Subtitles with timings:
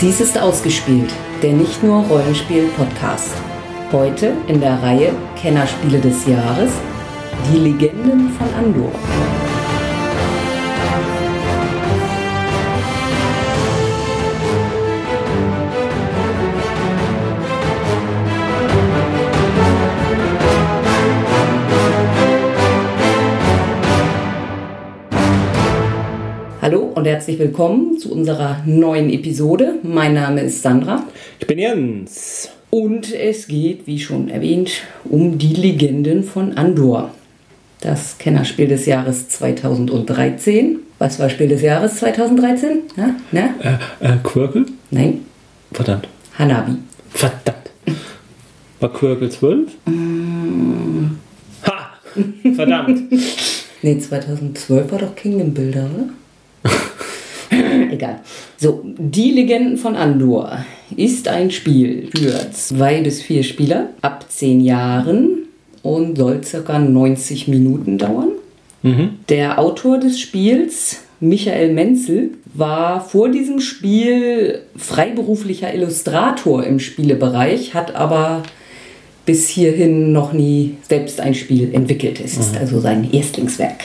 [0.00, 3.34] Dies ist ausgespielt, der nicht nur Rollenspiel-Podcast.
[3.92, 6.72] Heute in der Reihe Kennerspiele des Jahres,
[7.52, 8.92] die Legenden von Andor.
[27.20, 29.74] Herzlich willkommen zu unserer neuen Episode.
[29.82, 31.04] Mein Name ist Sandra
[31.38, 32.48] Ich bin Jens.
[32.70, 34.70] und es geht, wie schon erwähnt,
[35.04, 37.10] um die Legenden von Andor.
[37.82, 40.78] Das Kennerspiel des Jahres 2013.
[40.98, 42.84] Was war Spiel des Jahres 2013?
[42.96, 43.50] Na, na?
[43.60, 44.64] Äh, äh, Quirkel?
[44.90, 45.26] Nein,
[45.72, 46.08] Verdammt.
[46.38, 46.76] Hanabi.
[47.10, 47.70] Verdammt.
[48.80, 49.72] War Quirkel 12?
[51.66, 51.90] Ha!
[52.54, 53.12] Verdammt.
[53.82, 56.70] Nee, 2012 war doch Kingdom Builder, oder?
[57.90, 58.20] Egal.
[58.56, 60.64] So, Die Legenden von Andor
[60.96, 65.46] ist ein Spiel für zwei bis vier Spieler ab zehn Jahren
[65.82, 68.28] und soll circa 90 Minuten dauern.
[69.28, 77.94] Der Autor des Spiels, Michael Menzel, war vor diesem Spiel freiberuflicher Illustrator im Spielebereich, hat
[77.94, 78.42] aber
[79.26, 82.20] bis hierhin noch nie selbst ein Spiel entwickelt.
[82.24, 83.84] Es ist also sein Erstlingswerk.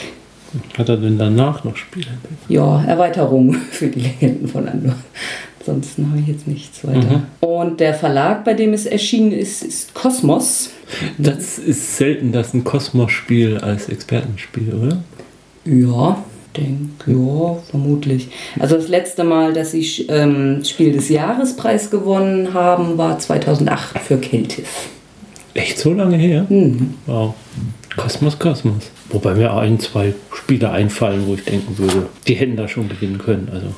[0.78, 2.06] Hat er denn danach noch Spiele?
[2.48, 4.96] Ja, Erweiterung für die Legenden von Andor.
[5.60, 7.24] Ansonsten habe ich jetzt nichts weiter.
[7.40, 10.70] Und der Verlag, bei dem es erschienen ist, ist Kosmos.
[11.18, 15.02] Das ist selten, dass ein Kosmos-Spiel als Expertenspiel, oder?
[15.64, 16.22] Ja,
[16.56, 18.28] denke, ja, vermutlich.
[18.58, 24.18] Also das letzte Mal, dass sie ähm, Spiel des Jahrespreis gewonnen haben, war 2008 für
[24.18, 24.88] Keltiff.
[25.54, 26.46] Echt so lange her?
[27.06, 27.34] Wow.
[27.96, 28.90] Kosmos, Kosmos.
[29.10, 33.18] Wobei mir ein, zwei Spiele einfallen, wo ich denken würde, die hätten da schon gewinnen
[33.18, 33.48] können.
[33.52, 33.68] Also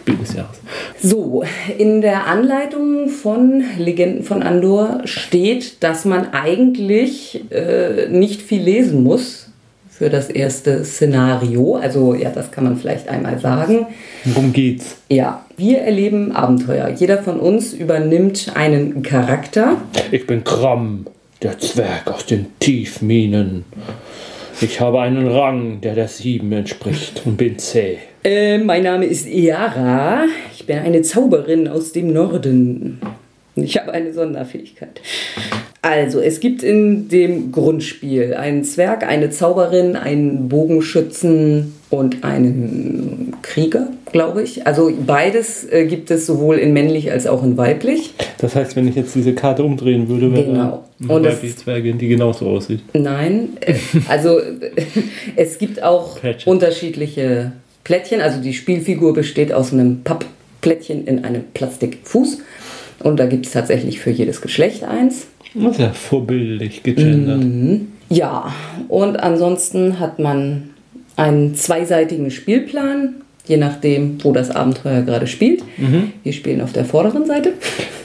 [0.00, 0.60] Spiel des Jahres.
[1.00, 1.44] So,
[1.78, 9.02] in der Anleitung von Legenden von Andor steht, dass man eigentlich äh, nicht viel lesen
[9.02, 9.48] muss
[9.90, 11.76] für das erste Szenario.
[11.76, 13.86] Also ja, das kann man vielleicht einmal sagen.
[14.24, 14.96] Worum geht's?
[15.10, 16.88] Ja, wir erleben Abenteuer.
[16.88, 19.76] Jeder von uns übernimmt einen Charakter.
[20.10, 21.04] Ich bin Kram,
[21.42, 23.64] der Zwerg aus den Tiefminen.
[24.60, 27.98] Ich habe einen Rang, der der Sieben entspricht und bin zäh.
[28.22, 30.26] Äh, mein Name ist Iara.
[30.52, 33.00] Ich bin eine Zauberin aus dem Norden.
[33.56, 35.00] Ich habe eine Sonderfähigkeit.
[35.80, 43.88] Also, es gibt in dem Grundspiel einen Zwerg, eine Zauberin, einen Bogenschützen und einen Krieger,
[44.12, 44.66] glaube ich.
[44.66, 48.14] Also beides äh, gibt es sowohl in männlich als auch in weiblich.
[48.38, 50.84] Das heißt, wenn ich jetzt diese Karte umdrehen würde, wäre Genau.
[51.02, 52.80] eine Und das- weibliche Zwergin, die genauso aussieht.
[52.92, 53.74] Nein, äh,
[54.08, 54.38] also
[55.36, 56.50] es gibt auch Plättchen.
[56.52, 57.52] unterschiedliche
[57.84, 58.20] Plättchen.
[58.20, 62.38] Also die Spielfigur besteht aus einem Pappplättchen in einem Plastikfuß.
[63.02, 65.26] Und da gibt es tatsächlich für jedes Geschlecht eins.
[65.54, 67.80] Das ist ja vorbildlich gegendert.
[68.10, 68.52] Ja,
[68.88, 70.70] und ansonsten hat man
[71.16, 73.14] einen zweiseitigen Spielplan,
[73.46, 75.62] je nachdem, wo das Abenteuer gerade spielt.
[76.22, 77.52] Wir spielen auf der vorderen Seite.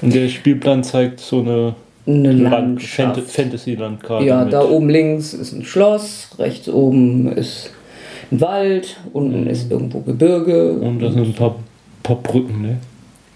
[0.01, 1.75] Und der Spielplan zeigt so eine
[2.07, 4.25] Eine Land Fantasy-Landkarte.
[4.25, 4.53] Ja, mit.
[4.53, 7.72] da oben links ist ein Schloss, rechts oben ist
[8.31, 10.74] ein Wald, unten ist irgendwo Gebirge.
[10.74, 11.56] Und da sind ein paar,
[12.03, 12.78] paar Brücken, ne?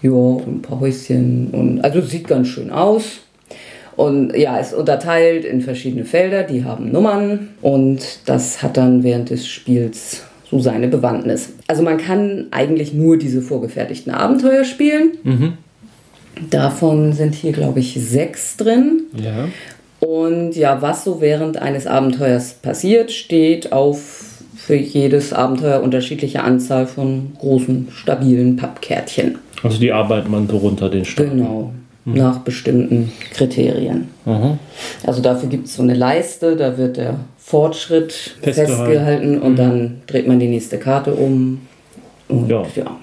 [0.02, 0.10] Ja,
[0.46, 1.48] ein paar Häuschen.
[1.52, 3.20] Und, also sieht ganz schön aus.
[3.96, 9.28] Und ja, ist unterteilt in verschiedene Felder, die haben Nummern und das hat dann während
[9.28, 11.50] des Spiels so seine Bewandtnis.
[11.68, 15.58] Also man kann eigentlich nur diese vorgefertigten Abenteuer spielen.
[16.50, 19.02] Davon sind hier, glaube ich, sechs drin.
[19.16, 19.48] Ja.
[20.00, 26.86] Und ja, was so während eines Abenteuers passiert, steht auf für jedes Abenteuer unterschiedliche Anzahl
[26.86, 29.38] von großen, stabilen Pappkärtchen.
[29.62, 31.30] Also die arbeitet man so runter den Stock.
[31.30, 31.72] Genau,
[32.04, 34.08] nach bestimmten Kriterien.
[34.26, 34.58] Aha.
[35.06, 37.16] Also dafür gibt es so eine Leiste, da wird der
[37.50, 38.12] Fortschritt
[38.42, 39.38] Festgehalten.
[39.40, 41.60] und dann dreht man die nächste Karte um.
[42.28, 42.62] Und Ja.
[42.76, 42.96] ja.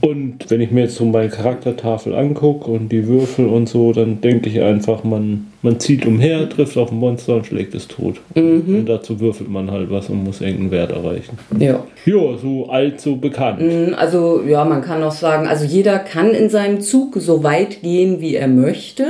[0.00, 4.20] Und wenn ich mir jetzt so meine Charaktertafel angucke und die Würfel und so, dann
[4.20, 8.16] denke ich einfach, man, man zieht umher, trifft auf ein Monster und schlägt es tot.
[8.34, 11.38] Und dazu würfelt man halt was und muss irgendeinen Wert erreichen.
[11.60, 11.84] ja.
[12.06, 13.62] Ja, so alt, so bekannt.
[13.96, 18.20] Also ja, man kann auch sagen, also jeder kann in seinem Zug so weit gehen,
[18.20, 19.04] wie er möchte.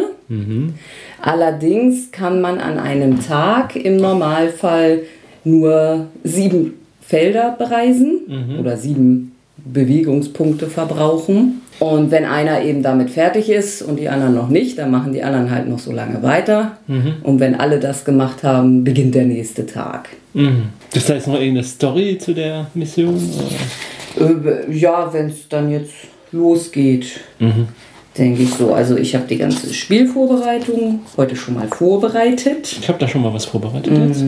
[1.26, 5.04] Allerdings kann man an einem Tag im Normalfall
[5.42, 11.62] nur sieben Felder bereisen oder sieben Bewegungspunkte verbrauchen.
[11.80, 15.22] Und wenn einer eben damit fertig ist und die anderen noch nicht, dann machen die
[15.22, 16.76] anderen halt noch so lange weiter.
[17.22, 20.10] Und wenn alle das gemacht haben, beginnt der nächste Tag.
[20.34, 20.64] Mhm.
[20.92, 23.18] Das heißt noch irgendeine Story zu der Mission?
[24.18, 24.28] Oder?
[24.68, 25.94] Äh, ja, wenn es dann jetzt
[26.32, 27.06] losgeht.
[28.16, 28.72] Denke ich so.
[28.72, 32.76] Also ich habe die ganze Spielvorbereitung heute schon mal vorbereitet.
[32.80, 34.24] Ich habe da schon mal was vorbereitet jetzt.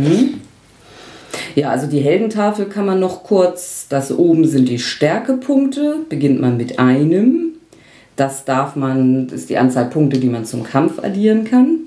[1.54, 6.56] Ja, also die Heldentafel kann man noch kurz, das oben sind die Stärkepunkte, beginnt man
[6.56, 7.52] mit einem.
[8.16, 11.78] Das darf man, das ist die Anzahl Punkte, die man zum Kampf addieren kann.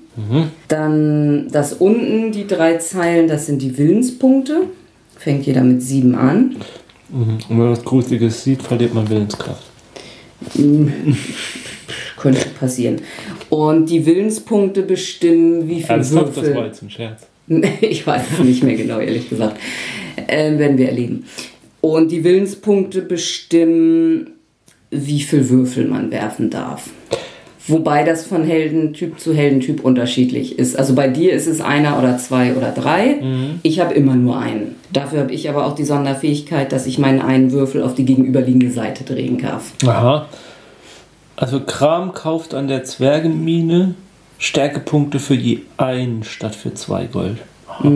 [0.68, 4.64] Dann das unten, die drei Zeilen, das sind die Willenspunkte.
[5.18, 6.56] Fängt jeder mit sieben an.
[7.10, 7.20] Mhm.
[7.20, 9.64] Und wenn man was Gruseliges sieht, verliert man Willenskraft.
[12.20, 12.98] Könnte passieren.
[13.50, 16.66] Und die Willenspunkte bestimmen, wie viel Ernsthaft, das war Würfel.
[16.66, 17.28] jetzt ein Scherz.
[17.82, 19.60] Ich weiß es nicht mehr genau, ehrlich gesagt.
[20.28, 21.26] Ähm, werden wir erleben.
[21.82, 24.32] Und die Willenspunkte bestimmen,
[24.92, 26.90] wie viel Würfel man werfen darf.
[27.68, 30.78] Wobei das von Heldentyp zu Heldentyp unterschiedlich ist.
[30.78, 33.22] Also bei dir ist es einer oder zwei oder drei.
[33.62, 34.76] Ich habe immer nur einen.
[34.92, 38.72] Dafür habe ich aber auch die Sonderfähigkeit, dass ich meinen einen Würfel auf die gegenüberliegende
[38.72, 39.72] Seite drehen darf.
[39.86, 40.28] Aha.
[41.40, 43.96] Also Kram kauft an der Zwergenmine
[44.40, 47.38] Stärkepunkte für je einen statt für zwei Gold.
[47.68, 47.90] Aha.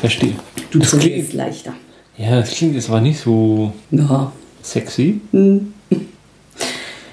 [0.00, 0.34] Verstehe.
[0.72, 1.72] Du das klingt, leichter.
[2.18, 4.32] ja, das klingt jetzt aber nicht so Ja.
[4.62, 5.20] sexy.
[5.30, 5.72] Hm.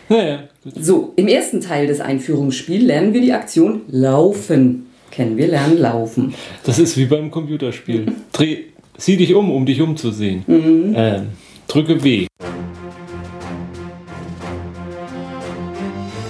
[0.10, 0.40] Naja.
[0.80, 4.86] So, im ersten Teil des Einführungsspiels lernen wir die Aktion Laufen.
[5.12, 6.34] Kennen wir lernen Laufen.
[6.64, 8.06] Das ist wie beim Computerspiel.
[8.32, 8.58] Dreh,
[8.98, 10.44] sieh dich um, um dich umzusehen.
[10.48, 11.28] Ähm,
[11.68, 12.26] drücke W.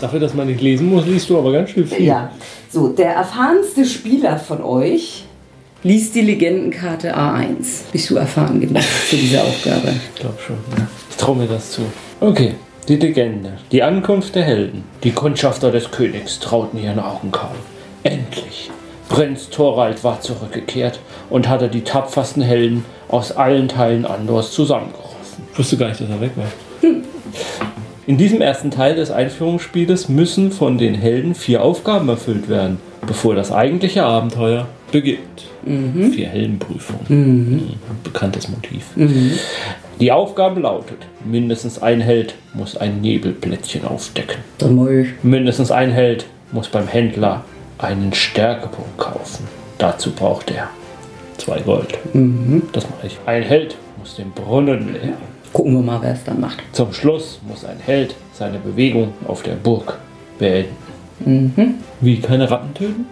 [0.01, 2.05] Dafür, dass man nicht lesen muss, liest du aber ganz schön viel.
[2.05, 2.31] Ja.
[2.69, 5.25] So, der erfahrenste Spieler von euch
[5.83, 7.91] liest die Legendenkarte A1.
[7.91, 9.93] Bist du erfahren genug für diese Aufgabe?
[10.13, 10.57] Ich glaube schon.
[10.77, 10.87] Ja.
[11.09, 11.81] Ich traue mir das zu.
[12.19, 12.55] Okay,
[12.87, 13.53] die Legende.
[13.71, 14.83] Die Ankunft der Helden.
[15.03, 17.55] Die Kundschafter des Königs trauten ihren Augen kaum.
[18.03, 18.69] Endlich.
[19.09, 20.99] Prinz Thorald war zurückgekehrt
[21.29, 25.43] und hatte die tapfersten Helden aus allen Teilen Andors zusammengerufen.
[25.53, 26.51] Ich wusste gar nicht, dass er weg war.
[28.07, 33.35] In diesem ersten Teil des Einführungsspieles müssen von den Helden vier Aufgaben erfüllt werden, bevor
[33.35, 35.19] das eigentliche Abenteuer beginnt.
[35.65, 37.05] Vier Heldenprüfungen.
[37.09, 37.61] Mhm.
[38.05, 38.85] Bekanntes Motiv.
[39.99, 44.37] Die Aufgabe lautet, mindestens ein Held muss ein Nebelplättchen aufdecken.
[44.57, 47.43] Dann mal Mindestens ein Held muss beim Händler
[47.77, 49.45] einen Stärkepunkt kaufen.
[49.79, 50.69] Dazu braucht er
[51.37, 51.97] zwei Gold.
[52.71, 53.17] Das mache ich.
[53.25, 55.36] Ein Held muss den Brunnen leeren.
[55.57, 56.61] Gucken wir mal, wer es dann macht.
[56.71, 59.97] Zum Schluss muss ein Held seine Bewegung auf der Burg
[60.37, 61.83] beenden.
[61.99, 63.07] Wie keine Ratten töten?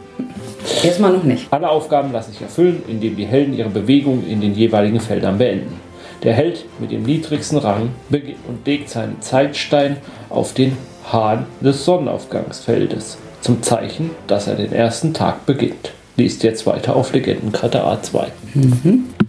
[0.84, 1.48] Erstmal noch nicht.
[1.50, 5.80] Alle Aufgaben lassen sich erfüllen, indem die Helden ihre Bewegung in den jeweiligen Feldern beenden.
[6.22, 9.98] Der Held mit dem niedrigsten Rang beginnt und legt seinen Zeitstein
[10.30, 10.78] auf den
[11.12, 15.94] Hahn des Sonnenaufgangsfeldes, zum Zeichen, dass er den ersten Tag beginnt.
[16.16, 18.28] Liest jetzt weiter auf Legendenkarte A2.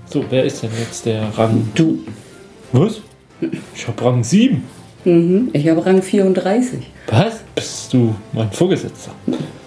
[0.05, 1.71] So, wer ist denn jetzt der Rang?
[1.75, 2.01] Du.
[2.73, 3.01] Was?
[3.41, 4.63] Ich hab Rang 7.
[5.05, 5.51] Mhm.
[5.53, 6.81] Ich habe Rang 34.
[7.09, 7.41] Was?
[7.55, 9.13] Bist du mein Vorgesetzter?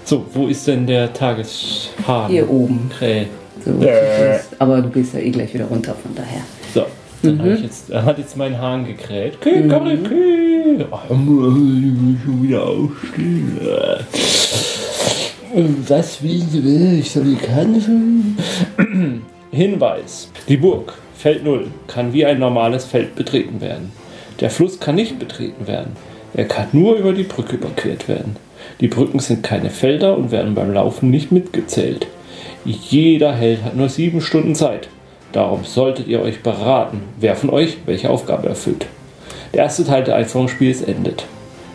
[0.03, 2.29] So, wo ist denn der Tageshahn?
[2.29, 2.89] Hier oben.
[2.89, 3.27] Krähe.
[3.63, 3.71] So,
[4.57, 6.41] aber du gehst ja eh gleich wieder runter, von daher.
[6.73, 6.85] So,
[7.21, 9.39] dann hab ich jetzt, er hat jetzt meinen Hahn gekräht.
[9.41, 10.85] Küh, komm, küh.
[10.91, 13.59] Ach, muss ich schon wieder aufstehen.
[15.87, 17.11] Was will ich?
[17.11, 18.37] Soll ich kämpfen?
[19.51, 20.29] Hinweis.
[20.47, 23.91] Die Burg, Feld 0, kann wie ein normales Feld betreten werden.
[24.39, 25.97] Der Fluss kann nicht betreten werden.
[26.33, 28.37] Er kann nur über die Brücke überquert werden.
[28.79, 32.07] Die Brücken sind keine Felder und werden beim Laufen nicht mitgezählt.
[32.63, 34.87] Jeder Held hat nur sieben Stunden Zeit.
[35.33, 38.85] Darum solltet ihr euch beraten, wer von euch welche Aufgabe erfüllt.
[39.53, 41.25] Der erste Teil der Einführungsspiels endet.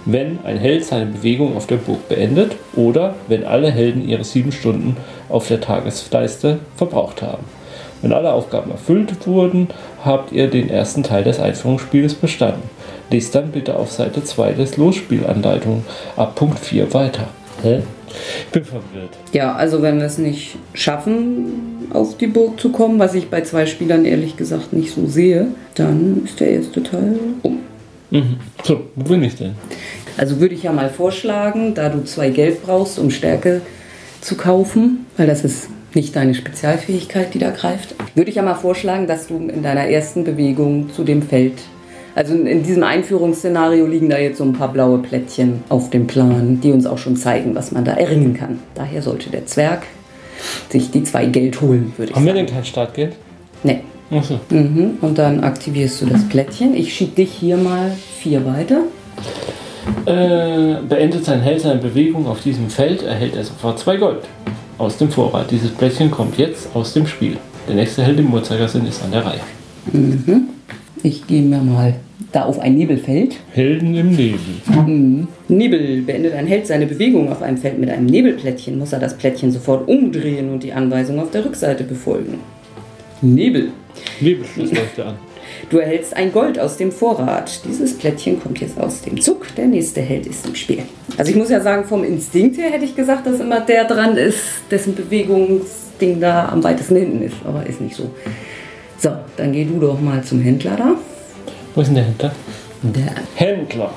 [0.06, 4.52] Wenn ein Held seine Bewegung auf der Burg beendet oder wenn alle Helden ihre sieben
[4.52, 4.96] Stunden
[5.28, 7.44] auf der Tagesleiste verbraucht haben.
[8.04, 9.68] Wenn alle Aufgaben erfüllt wurden,
[10.04, 12.68] habt ihr den ersten Teil des Einführungsspiels bestanden.
[13.11, 15.84] Lest dann bitte auf Seite 2 des Losspielanleitung
[16.14, 17.28] ab Punkt 4 weiter.
[17.62, 17.80] Hä?
[18.40, 19.16] Ich bin verwirrt.
[19.32, 23.40] Ja, also wenn wir es nicht schaffen, auf die Burg zu kommen, was ich bei
[23.40, 27.61] zwei Spielern ehrlich gesagt nicht so sehe, dann ist der erste Teil um.
[28.11, 28.37] Mhm.
[28.64, 29.54] So, wo bin ich denn?
[30.18, 33.62] Also würde ich ja mal vorschlagen, da du zwei Geld brauchst, um Stärke
[34.20, 38.54] zu kaufen, weil das ist nicht deine Spezialfähigkeit, die da greift, würde ich ja mal
[38.54, 41.54] vorschlagen, dass du in deiner ersten Bewegung zu dem Feld,
[42.14, 46.60] also in- diesem Einführungsszenario liegen da jetzt so ein paar blaue Plättchen auf dem Plan,
[46.62, 48.60] die uns auch schon zeigen, was man da erringen kann.
[48.74, 49.82] Daher sollte der Zwerg
[50.70, 52.46] sich die zwei Geld holen, würde ich Haben wir sagen.
[52.46, 53.12] denn kein Startgeld?
[53.62, 53.80] Nee.
[54.10, 54.38] Achso.
[54.50, 54.98] Mhm.
[55.00, 56.74] Und dann aktivierst du das Plättchen.
[56.74, 58.80] Ich schiebe dich hier mal vier weiter.
[60.06, 64.20] Äh, beendet sein Held seine Bewegung auf diesem Feld, erhält er sofort zwei Gold
[64.78, 65.50] aus dem Vorrat.
[65.50, 67.37] Dieses Plättchen kommt jetzt aus dem Spiel.
[67.69, 69.40] Der nächste Held im Uhrzeigersinn ist an der Reihe.
[71.02, 71.95] Ich gehe mir mal
[72.33, 73.37] da auf ein Nebel fällt.
[73.52, 74.38] Helden im Nebel.
[74.66, 75.28] Mhm.
[75.49, 79.16] Nebel beendet ein Held seine Bewegung auf einem Feld mit einem Nebelplättchen, muss er das
[79.16, 82.40] Plättchen sofort umdrehen und die Anweisung auf der Rückseite befolgen.
[83.23, 83.69] Nebel.
[84.21, 85.14] Nebelschluss läuft er an.
[85.75, 87.64] Du erhältst ein Gold aus dem Vorrat.
[87.64, 89.52] Dieses Plättchen kommt jetzt aus dem Zug.
[89.57, 90.85] Der nächste Held ist im Spiel.
[91.19, 94.16] Also ich muss ja sagen, vom Instinkt her hätte ich gesagt, dass immer der dran
[94.16, 94.38] ist,
[94.71, 97.35] dessen Bewegungsding da am weitesten hinten ist.
[97.45, 98.09] Aber ist nicht so.
[98.99, 100.95] So, dann geh du doch mal zum Händler da.
[101.75, 102.33] Wo ist denn der Händler?
[102.83, 103.90] Der Händler.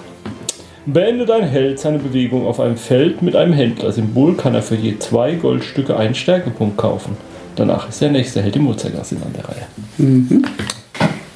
[0.87, 4.97] Beendet ein Held seine Bewegung auf einem Feld mit einem Händlersymbol, kann er für je
[4.97, 7.15] zwei Goldstücke einen Stärkepunkt kaufen.
[7.55, 10.66] Danach ist der nächste Held im Uhrzeigersinn an der Reihe.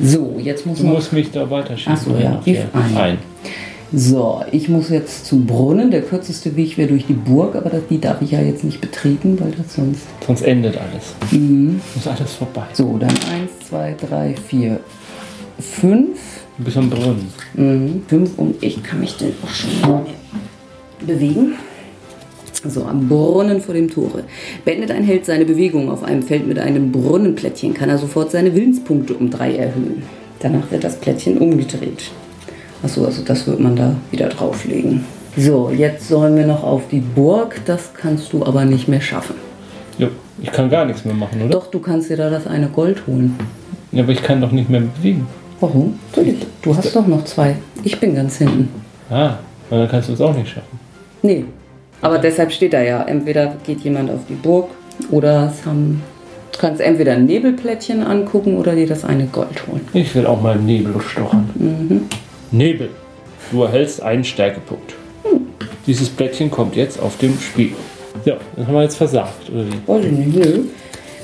[0.01, 0.93] So, jetzt muss Du man.
[0.96, 1.98] musst mich da weiterschieben.
[1.98, 2.41] Ach so, ja.
[2.46, 2.98] Rief ein.
[2.98, 3.17] ein.
[3.93, 5.91] So, ich muss jetzt zum Brunnen.
[5.91, 8.79] Der kürzeste Weg wäre durch die Burg, aber das, die darf ich ja jetzt nicht
[8.79, 10.03] betreten, weil das sonst.
[10.25, 11.13] Sonst endet alles.
[11.96, 12.63] Ist alles vorbei.
[12.74, 14.79] So, dann eins, zwei, drei, vier,
[15.60, 16.17] fünf.
[16.58, 17.27] Du bist am Brunnen.
[17.53, 20.05] Mhm, fünf und ich kann mich dann auch schon
[21.05, 21.53] bewegen.
[22.63, 24.23] So, am Brunnen vor dem Tore.
[24.65, 28.53] Beendet ein Held seine Bewegung auf einem Feld mit einem Brunnenplättchen, kann er sofort seine
[28.53, 30.03] Willenspunkte um drei erhöhen.
[30.39, 32.11] Danach wird das Plättchen umgedreht.
[32.83, 35.05] Achso, also das wird man da wieder drauflegen.
[35.37, 37.61] So, jetzt sollen wir noch auf die Burg.
[37.65, 39.35] Das kannst du aber nicht mehr schaffen.
[39.97, 40.09] Ja,
[40.41, 41.51] ich kann gar nichts mehr machen, oder?
[41.51, 43.37] Doch, du kannst dir da das eine Gold holen.
[43.91, 45.25] Ja, aber ich kann doch nicht mehr bewegen.
[45.59, 45.99] Warum?
[46.15, 46.45] Natürlich.
[46.61, 47.55] Du hast doch noch zwei.
[47.83, 48.69] Ich bin ganz hinten.
[49.09, 49.35] Ah,
[49.69, 50.79] dann kannst du es auch nicht schaffen.
[51.21, 51.45] Nee.
[52.01, 54.70] Aber deshalb steht da ja, entweder geht jemand auf die Burg
[55.12, 56.01] oder es haben,
[56.51, 59.81] du kannst entweder ein Nebelplättchen angucken oder dir das eine Gold holen.
[59.93, 61.50] Ich will auch mal im Nebel stochern.
[61.55, 62.01] Mhm.
[62.51, 62.89] Nebel.
[63.51, 64.96] Du erhältst einen Stärkepunkt.
[65.88, 67.74] Dieses Blättchen kommt jetzt auf dem Spiel.
[68.25, 69.88] Ja, dann haben wir jetzt versagt, oder wie?
[69.88, 70.60] Weiß ich nicht, nö.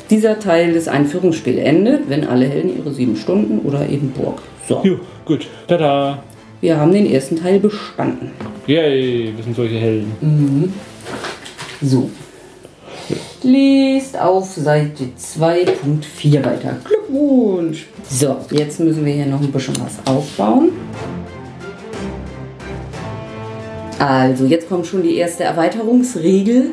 [0.10, 4.42] Dieser Teil des Einführungsspiels endet, wenn alle Helden ihre sieben Stunden oder eben Burg.
[4.68, 5.48] So, Jo, gut.
[5.68, 6.24] Tada!
[6.62, 8.32] wir haben den ersten Teil bestanden.
[8.68, 10.74] Yay, wir sind solche Helden.
[11.82, 12.10] So.
[13.42, 16.76] Liest auf Seite 2.4 weiter.
[16.84, 17.88] Glückwunsch!
[18.10, 20.72] So, jetzt müssen wir hier noch ein bisschen was aufbauen.
[24.00, 26.72] Also, jetzt kommt schon die erste Erweiterungsregel.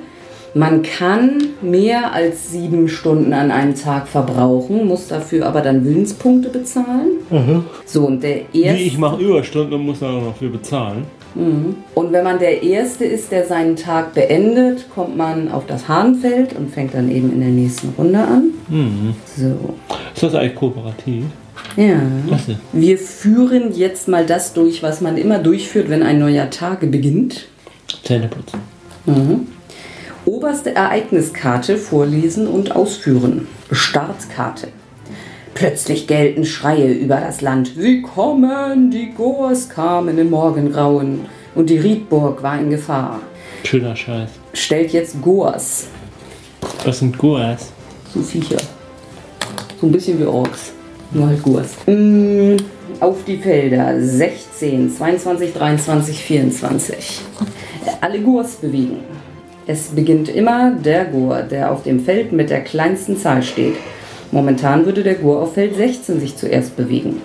[0.55, 6.49] Man kann mehr als sieben Stunden an einem Tag verbrauchen, muss dafür aber dann Willenspunkte
[6.49, 7.69] bezahlen.
[7.87, 8.83] So, und der Wie, erste.
[8.83, 11.05] ich mache Überstunden und muss dann auch noch für bezahlen.
[11.35, 16.55] Und wenn man der Erste ist, der seinen Tag beendet, kommt man auf das Hahnfeld
[16.55, 18.51] und fängt dann eben in der nächsten Runde an.
[19.37, 19.75] So.
[20.15, 21.25] Ist das eigentlich kooperativ?
[21.77, 22.01] Ja.
[22.29, 22.59] Klasse.
[22.73, 27.47] Wir führen jetzt mal das durch, was man immer durchführt, wenn ein neuer Tag beginnt.
[28.05, 28.61] Zähneputzen.
[30.25, 33.49] Oberste Ereigniskarte vorlesen und ausführen.
[33.73, 34.69] Startkarte.
[35.55, 37.73] Plötzlich gellten Schreie über das Land.
[37.79, 41.21] Sie kommen, die Gors kamen im Morgengrauen
[41.55, 43.21] und die Riedburg war in Gefahr.
[43.63, 44.31] Schöner Scheiß.
[44.53, 45.87] Stellt jetzt Gors,
[46.85, 47.71] Was sind Goas?
[48.13, 48.59] so Viecher.
[49.81, 50.73] So ein bisschen wie Orks,
[51.13, 51.71] nur halt Gors.
[51.87, 52.57] Mm,
[53.01, 57.21] auf die Felder 16, 22, 23, 24.
[58.01, 58.99] Alle Gors bewegen.
[59.67, 63.77] Es beginnt immer der Gur, der auf dem Feld mit der kleinsten Zahl steht.
[64.35, 67.23] Momentan würde der Gur auf Feld 16 sich zuerst bewegen.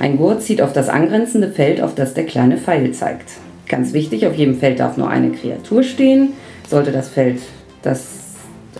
[0.00, 3.30] Ein Gur zieht auf das angrenzende Feld, auf das der kleine Pfeil zeigt.
[3.68, 6.32] Ganz wichtig, auf jedem Feld darf nur eine Kreatur stehen.
[6.68, 7.38] Sollte das Feld,
[7.82, 8.08] das,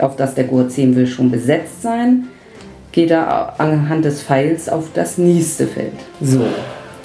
[0.00, 2.24] auf das der Gur ziehen will, schon besetzt sein,
[2.90, 5.92] geht er anhand des Pfeils auf das nächste Feld.
[6.20, 6.44] So,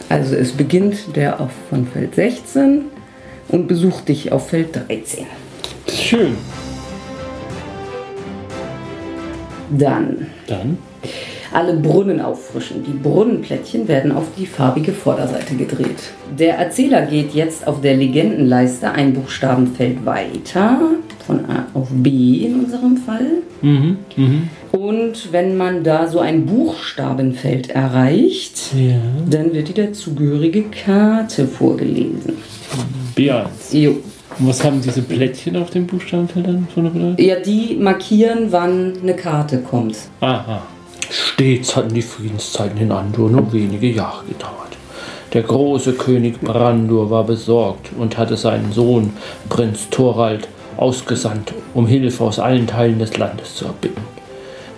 [0.09, 2.85] also es beginnt der auf von Feld 16
[3.49, 5.27] und besucht dich auf Feld 13.
[5.87, 6.35] Schön.
[9.69, 10.77] Dann Dann
[11.53, 12.83] alle Brunnen auffrischen.
[12.83, 16.11] Die Brunnenplättchen werden auf die farbige Vorderseite gedreht.
[16.37, 20.81] Der Erzähler geht jetzt auf der Legendenleiste ein Buchstabenfeld weiter,
[21.25, 23.25] von A auf B in unserem Fall.
[24.71, 28.97] Und wenn man da so ein Buchstabenfeld erreicht, Ja.
[29.29, 32.33] dann wird die dazugehörige Karte vorgelesen.
[33.15, 33.47] B1.
[33.71, 33.95] Jo.
[34.37, 37.25] Und was haben diese Plättchen auf den Buchstabenfeldern von der Bedeutung?
[37.25, 39.95] Ja, die markieren, wann eine Karte kommt.
[40.19, 40.61] Aha.
[41.09, 44.77] Stets hatten die Friedenszeiten in Andor nur wenige Jahre gedauert.
[45.33, 49.13] Der große König Brandur war besorgt und hatte seinen Sohn,
[49.49, 54.03] Prinz Thorald, ausgesandt, um Hilfe aus allen Teilen des Landes zu erbitten.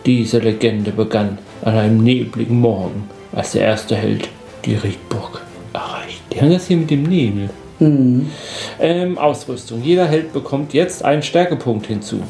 [0.05, 4.29] Diese Legende begann an einem nebligen Morgen, als der erste Held
[4.65, 5.41] die Riedburg
[5.73, 6.21] erreicht.
[6.31, 7.49] Die haben das hier mit dem Nebel.
[7.79, 9.83] Ähm, Ausrüstung.
[9.83, 12.21] Jeder Held bekommt jetzt einen Stärkepunkt hinzu.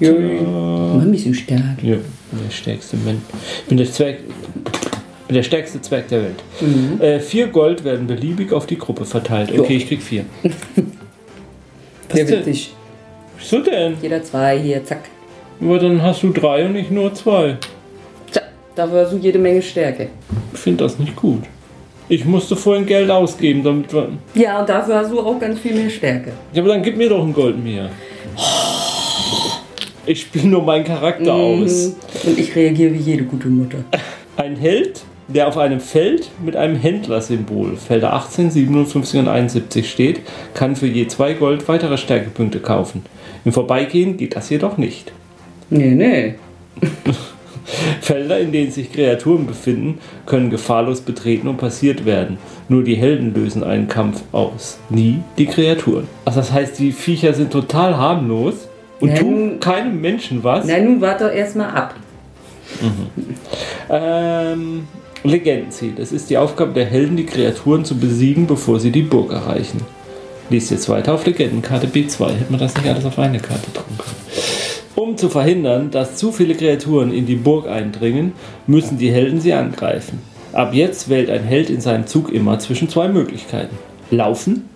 [0.00, 1.82] Immer ein bisschen stark.
[1.82, 3.20] Ja, bin der stärkste Mensch.
[3.62, 4.18] Ich bin der Zwerg.
[5.28, 7.00] bin Der stärkste Zwerg der Welt.
[7.00, 9.50] Äh, vier Gold werden beliebig auf die Gruppe verteilt.
[9.52, 9.78] Okay, Jo.
[9.78, 10.24] ich krieg vier.
[12.12, 12.40] Sehr denn?
[12.40, 12.74] witzig.
[13.38, 13.94] Wieso denn?
[14.02, 15.02] Jeder zwei hier, zack.
[15.60, 17.56] Aber dann hast du drei und nicht nur zwei.
[18.30, 18.50] Zack.
[18.74, 20.08] Dafür hast du jede Menge Stärke.
[20.52, 21.44] Ich finde das nicht gut.
[22.08, 24.10] Ich musste vorhin Geld ausgeben, damit wir.
[24.34, 26.32] Ja, und dafür hast du auch ganz viel mehr Stärke.
[26.52, 27.88] Ja, aber dann gib mir doch ein Gold mehr.
[30.06, 31.94] Ich spiele nur meinen Charakter aus.
[32.24, 32.30] Mhm.
[32.30, 33.78] Und ich reagiere wie jede gute Mutter.
[34.36, 40.20] Ein Held, der auf einem Feld mit einem Händlersymbol, Felder 18, 57 und 71 steht,
[40.52, 43.04] kann für je zwei Gold weitere Stärkepunkte kaufen.
[43.46, 45.12] Im Vorbeigehen geht das jedoch nicht.
[45.70, 46.34] Nee, nee.
[48.00, 52.38] Felder, in denen sich Kreaturen befinden, können gefahrlos betreten und passiert werden.
[52.68, 56.08] Nur die Helden lösen einen Kampf aus, nie die Kreaturen.
[56.24, 58.68] Also das heißt, die Viecher sind total harmlos
[59.00, 60.66] und Ja, tun keinem Menschen was.
[60.66, 61.94] Na, nun warte doch erstmal ab.
[63.90, 64.86] Ähm,
[65.22, 65.94] Legendenziel.
[65.98, 69.80] Es ist die Aufgabe der Helden, die Kreaturen zu besiegen, bevor sie die Burg erreichen.
[70.50, 72.28] Lies jetzt weiter auf Legendenkarte B2.
[72.28, 74.63] Hätte man das nicht alles auf eine Karte drucken können.
[74.96, 78.32] Um zu verhindern, dass zu viele Kreaturen in die Burg eindringen,
[78.66, 80.20] müssen die Helden sie angreifen.
[80.52, 83.76] Ab jetzt wählt ein Held in seinem Zug immer zwischen zwei Möglichkeiten.
[84.10, 84.68] Laufen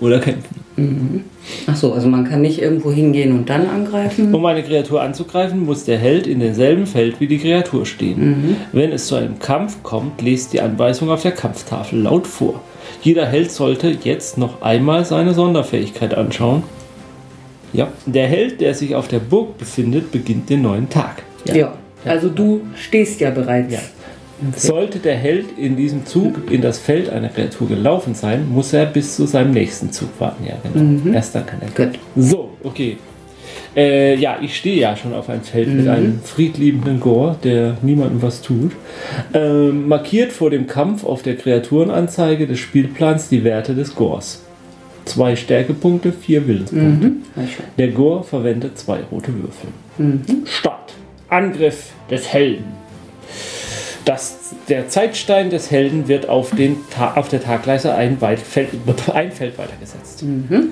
[0.00, 1.24] oder kämpfen.
[1.66, 4.34] Achso, also man kann nicht irgendwo hingehen und dann angreifen.
[4.34, 8.56] Um eine Kreatur anzugreifen, muss der Held in demselben Feld wie die Kreatur stehen.
[8.72, 12.60] Wenn es zu einem Kampf kommt, lest die Anweisung auf der Kampftafel laut vor.
[13.02, 16.62] Jeder Held sollte jetzt noch einmal seine Sonderfähigkeit anschauen.
[17.74, 21.22] Ja, der Held, der sich auf der Burg befindet, beginnt den neuen Tag.
[21.44, 21.74] Ja.
[22.04, 23.72] Also du stehst ja bereits.
[23.72, 23.80] Ja.
[24.56, 28.86] Sollte der Held in diesem Zug in das Feld einer Kreatur gelaufen sein, muss er
[28.86, 30.44] bis zu seinem nächsten Zug warten.
[30.46, 31.14] Ja, genau.
[31.14, 31.98] Erst dann kann er Gut.
[32.16, 32.98] so, okay.
[33.76, 38.22] Äh, ja, ich stehe ja schon auf einem Feld mit einem friedliebenden Gore, der niemandem
[38.22, 38.72] was tut.
[39.32, 44.43] Ähm, markiert vor dem Kampf auf der Kreaturenanzeige des Spielplans die Werte des Gores
[45.04, 47.08] zwei Stärkepunkte, vier Willenspunkte.
[47.08, 47.22] Mhm.
[47.78, 49.70] Der Gore verwendet zwei rote Würfel.
[49.98, 50.46] Mhm.
[50.46, 50.94] Start.
[51.28, 52.64] Angriff des Helden.
[54.04, 56.76] Das, der Zeitstein des Helden wird auf, den,
[57.14, 58.68] auf der Tagleiste ein, Feld,
[59.14, 60.22] ein Feld weitergesetzt.
[60.22, 60.68] Mhm.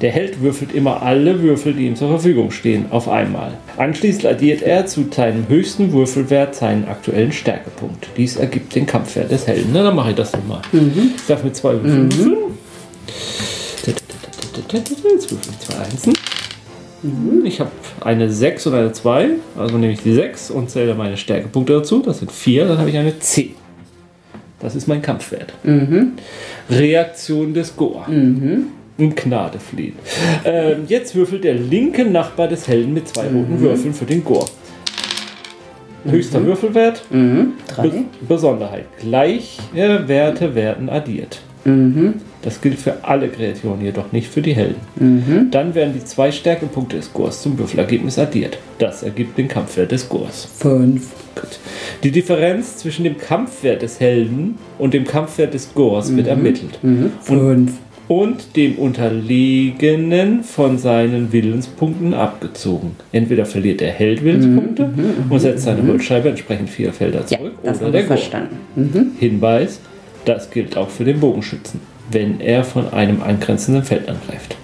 [0.00, 3.52] Der Held würfelt immer alle Würfel, die ihm zur Verfügung stehen, auf einmal.
[3.76, 8.08] Anschließend addiert er zu seinem höchsten Würfelwert seinen aktuellen Stärkepunkt.
[8.16, 9.70] Dies ergibt den Kampfwert des Helden.
[9.72, 10.62] Na, dann mache ich das nochmal.
[10.72, 11.12] Mhm.
[11.14, 12.08] Ich darf mit zwei Würfeln.
[12.08, 12.36] Mhm.
[14.80, 15.74] 2,
[17.02, 17.44] mhm.
[17.44, 21.16] Ich habe eine 6 und eine 2, also nehme ich die 6 und zähle meine
[21.16, 22.00] Stärkepunkte dazu.
[22.00, 23.54] Das sind 4, dann habe ich eine 10.
[24.60, 25.52] Das ist mein Kampfwert.
[25.64, 26.12] Mhm.
[26.70, 28.08] Reaktion des Goa.
[28.08, 28.68] Mhm.
[28.98, 29.94] In Gnade fliehen.
[30.44, 33.60] Ähm, jetzt würfelt der linke Nachbar des Helden mit zwei roten mhm.
[33.60, 34.44] Würfeln für den Goa.
[36.04, 36.46] Höchster mhm.
[36.46, 37.02] Würfelwert.
[37.10, 37.52] Mhm.
[37.66, 37.88] Drei.
[37.88, 38.84] Be Besonderheit.
[39.00, 41.40] Gleiche Werte werden addiert.
[41.64, 42.14] Mhm.
[42.42, 45.48] Das gilt für alle Kreaturen, jedoch nicht für die Helden.
[45.52, 48.58] Dann werden die zwei Stärkepunkte des Gors zum Würfelergebnis addiert.
[48.78, 50.48] Das ergibt den Kampfwert des Gors.
[50.58, 51.08] Fünf.
[51.34, 51.58] Gut.
[52.02, 56.78] Die Differenz zwischen dem Kampfwert des Helden und dem Kampfwert des Gors wird ermittelt.
[57.22, 57.72] Fünf.
[58.08, 62.96] Und dem Unterlegenen von seinen Willenspunkten abgezogen.
[63.12, 64.90] Entweder verliert der Held Willenspunkte
[65.30, 68.16] und setzt seine Holzscheibe entsprechend vier Felder Ja, zurück, das oder der wir Gor.
[68.16, 69.12] verstanden.
[69.18, 69.80] Hinweis,
[70.24, 74.56] das gilt auch für den Bogenschützen, wenn er von einem angrenzenden Feld angreift.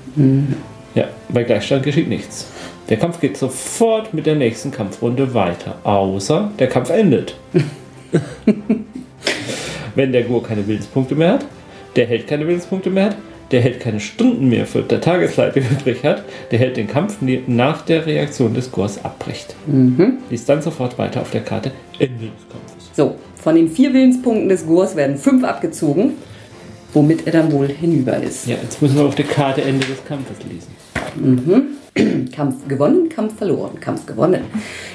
[0.95, 2.47] Ja, bei Gleichstand geschieht nichts.
[2.89, 7.37] Der Kampf geht sofort mit der nächsten Kampfrunde weiter, außer der Kampf endet.
[9.95, 11.45] wenn der Gur keine Willenspunkte mehr hat,
[11.97, 13.17] der Held keine Willenspunkte mehr hat,
[13.51, 17.83] der Held keine Stunden mehr für der Tagesleiter übrig hat, der Held den Kampf nach
[17.83, 19.55] der Reaktion des Gors abbricht.
[20.31, 22.91] Liest dann sofort weiter auf der Karte Ende des Kampfes.
[22.95, 26.13] So, von den vier Willenspunkten des Gors werden fünf abgezogen,
[26.99, 28.49] womit er dann wohl hinüber ist.
[28.49, 31.79] Ja, jetzt müssen wir auf der Karte Ende des Kampfes lesen.
[32.33, 34.43] Kampf gewonnen, Kampf verloren, Kampf gewonnen.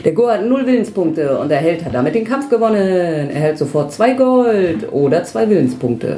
[0.03, 2.75] Der Gor hat null Willenspunkte und der Held hat damit den Kampf gewonnen.
[2.75, 6.17] Er erhält sofort zwei Gold oder zwei Willenspunkte.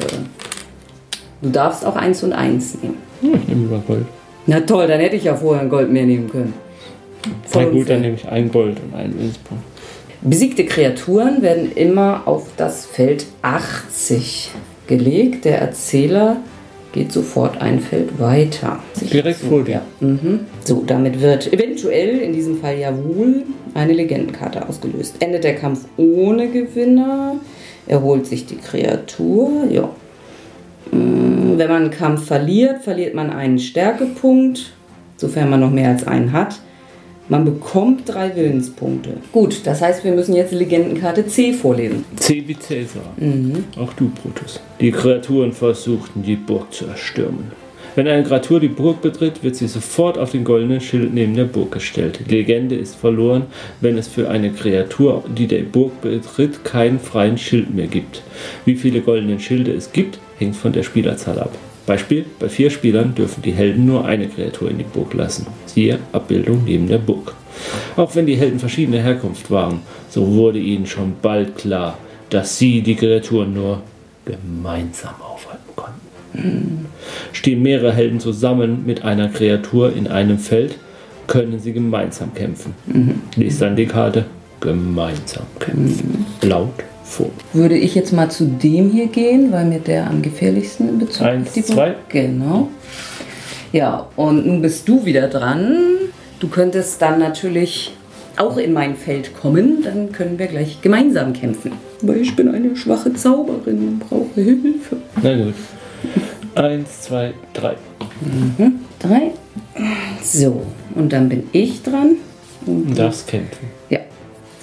[1.41, 2.97] Du darfst auch eins und eins nehmen.
[3.21, 4.05] Hm, ich nehme mal Gold.
[4.47, 6.53] Na toll, dann hätte ich ja vorher ein Gold mehr nehmen können.
[7.45, 9.63] Voll Na gut, dann nehme ich ein Gold und einen Willenspunkt.
[10.21, 14.51] Besiegte Kreaturen werden immer auf das Feld 80
[14.87, 15.45] gelegt.
[15.45, 16.37] Der Erzähler
[16.95, 18.79] geht sofort ein Feld weiter.
[19.11, 19.81] Direkt vor dir.
[19.99, 20.07] Ja.
[20.07, 20.41] Mhm.
[20.63, 23.43] So, damit wird eventuell, in diesem Fall ja wohl,
[23.73, 25.15] eine Legendenkarte ausgelöst.
[25.19, 27.35] Endet der Kampf ohne Gewinner,
[27.85, 29.65] erholt sich die Kreatur.
[29.69, 29.89] Ja.
[30.91, 34.71] Mm, Wenn man einen Kampf verliert, verliert man einen Stärkepunkt,
[35.17, 36.59] sofern man noch mehr als einen hat.
[37.27, 39.17] Man bekommt drei Willenspunkte.
[39.31, 42.05] Gut, das heißt, wir müssen jetzt Legendenkarte C vorlesen.
[42.17, 43.15] C wie Cäsar.
[43.79, 44.59] Auch du, Brutus.
[44.79, 47.51] Die Kreaturen versuchten, die Burg zu erstürmen.
[47.95, 51.45] Wenn eine Kreatur die Burg betritt, wird sie sofort auf den goldenen Schild neben der
[51.45, 52.19] Burg gestellt.
[52.27, 53.43] Die Legende ist verloren,
[53.81, 58.21] wenn es für eine Kreatur, die die Burg betritt, keinen freien Schild mehr gibt.
[58.65, 61.53] Wie viele goldene Schilde es gibt, hängt von der Spielerzahl ab.
[61.85, 65.47] Beispiel: Bei vier Spielern dürfen die Helden nur eine Kreatur in die Burg lassen.
[65.65, 67.33] Siehe Abbildung neben der Burg.
[67.95, 71.97] Auch wenn die Helden verschiedener Herkunft waren, so wurde ihnen schon bald klar,
[72.29, 73.81] dass sie die Kreaturen nur
[74.25, 76.85] gemeinsam aufhalten konnten.
[77.31, 80.77] Stehen mehrere Helden zusammen mit einer Kreatur in einem Feld,
[81.27, 82.73] können sie gemeinsam kämpfen.
[83.35, 84.25] Lies dann die Karte
[84.59, 86.25] gemeinsam kämpfen.
[86.41, 86.73] Laut
[87.05, 87.29] vor.
[87.53, 91.25] Würde ich jetzt mal zu dem hier gehen, weil mir der am gefährlichsten in Bezug
[91.25, 91.95] Eins, auf die zwei.
[92.09, 92.69] Genau.
[93.71, 95.77] Ja, und nun bist du wieder dran.
[96.39, 97.93] Du könntest dann natürlich
[98.37, 101.71] auch in mein Feld kommen, dann können wir gleich gemeinsam kämpfen.
[102.01, 104.97] Weil ich bin eine schwache Zauberin und brauche Hilfe.
[105.21, 105.53] Na gut.
[106.55, 107.75] Eins, zwei, drei.
[108.99, 109.31] Drei.
[110.23, 110.65] So,
[110.95, 112.17] und dann bin ich dran.
[112.65, 113.74] Du darfst kämpfen.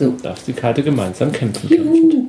[0.02, 0.10] So.
[0.10, 1.68] Du darfst die Karte gemeinsam kämpfen.
[1.68, 2.26] Juhu.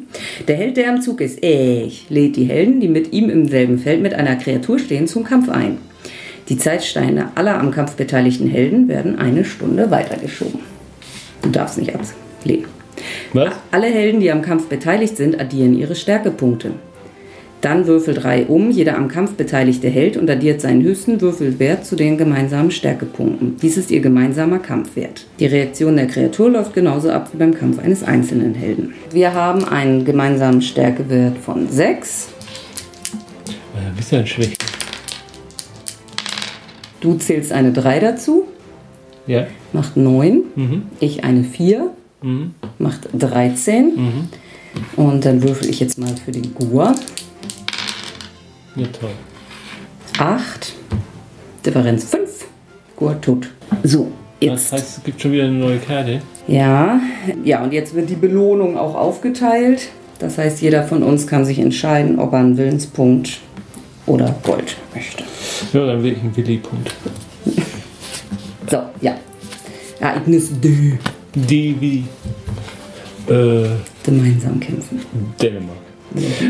[0.47, 3.79] Der Held, der am Zug ist, ich, lädt die Helden, die mit ihm im selben
[3.79, 5.79] Feld mit einer Kreatur stehen, zum Kampf ein.
[6.49, 10.59] Die Zeitsteine aller am Kampf beteiligten Helden werden eine Stunde weitergeschoben.
[11.41, 12.67] Du darfst nicht ablehnen.
[13.33, 13.53] Was?
[13.71, 16.73] Alle Helden, die am Kampf beteiligt sind, addieren ihre Stärkepunkte.
[17.63, 18.71] Dann würfel drei um.
[18.71, 23.56] Jeder am Kampf beteiligte Held und addiert seinen höchsten Würfelwert zu den gemeinsamen Stärkepunkten.
[23.62, 25.26] Dies ist ihr gemeinsamer Kampfwert.
[25.39, 28.93] Die Reaktion der Kreatur läuft genauso ab wie beim Kampf eines einzelnen Helden.
[29.13, 32.28] Wir haben einen gemeinsamen Stärkewert von 6.
[33.76, 34.58] Ja, bist du ein Schwächer.
[36.99, 38.43] Du zählst eine 3 dazu,
[39.26, 39.47] Ja.
[39.71, 40.43] macht 9.
[40.58, 40.82] Mhm.
[40.99, 42.56] Ich eine 4, Mhm.
[42.78, 43.95] macht 13.
[43.95, 44.28] Mhm.
[44.97, 46.93] Und dann würfel ich jetzt mal für den Gur.
[48.75, 49.12] Ja, toll.
[50.19, 50.73] 8.
[51.65, 52.45] Differenz 5.
[52.95, 53.49] Gur tot.
[53.83, 54.71] So, Das jetzt.
[54.73, 56.21] heißt, es gibt schon wieder eine neue Karte.
[56.47, 56.99] Ja,
[57.43, 59.89] ja, und jetzt wird die Belohnung auch aufgeteilt.
[60.19, 63.39] Das heißt, jeder von uns kann sich entscheiden, ob er einen Willenspunkt
[64.05, 65.23] oder Gold möchte.
[65.73, 66.93] Ja, dann will ich einen Willi-Punkt.
[68.71, 69.15] So, ja.
[69.99, 70.97] Ereignis D.
[71.36, 73.67] Die wie äh,
[74.03, 75.01] Gemeinsam kämpfen.
[75.39, 75.77] Dänemark.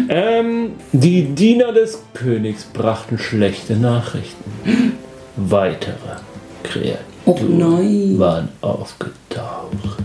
[0.09, 4.97] Ähm, die Diener des Königs brachten schlechte Nachrichten.
[5.35, 6.17] Weitere
[6.63, 8.19] Kreaturen nein.
[8.19, 10.03] waren aufgetaucht.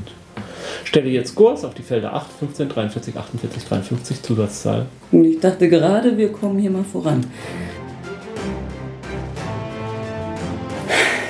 [0.84, 4.86] Stelle jetzt Kurs auf die Felder 8, 15, 43, 48, 53 Zusatzzahl.
[5.12, 7.24] Ich dachte gerade, wir kommen hier mal voran.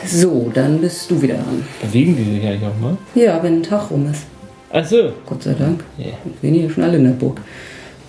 [0.06, 1.64] So, dann bist du wieder dran.
[1.82, 2.96] Bewegen die sich eigentlich auch mal?
[3.14, 4.24] Ja, wenn ein Tag rum ist.
[4.70, 5.12] Achso.
[5.26, 5.84] Gott sei Dank.
[5.98, 6.06] Ja.
[6.40, 7.40] Wir sind hier schon alle in der Burg.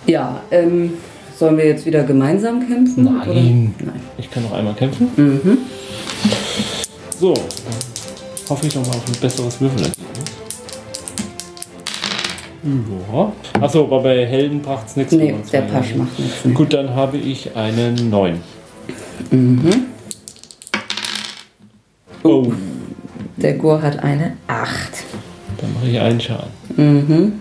[0.06, 0.94] Ja, ähm,
[1.38, 3.04] sollen wir jetzt wieder gemeinsam kämpfen?
[3.04, 3.28] Nein.
[3.28, 3.40] Oder?
[3.90, 4.00] Nein.
[4.18, 5.08] Ich kann noch einmal kämpfen.
[5.16, 5.58] Mhm.
[7.18, 7.34] So,
[8.48, 9.96] hoffe ich nochmal auf ein besseres Würfelergebnis.
[13.12, 13.32] Ja.
[13.60, 15.12] Achso, aber bei Helden bracht es nichts.
[15.12, 16.44] Nee, der Pasch macht nichts.
[16.44, 16.54] mehr.
[16.54, 18.40] Gut, dann habe ich einen 9.
[19.30, 19.70] Mhm.
[22.22, 22.52] Oh,
[23.36, 24.68] Der Gur hat eine 8.
[25.58, 26.50] dann mache ich einen Schaden.
[26.76, 27.32] Mhm.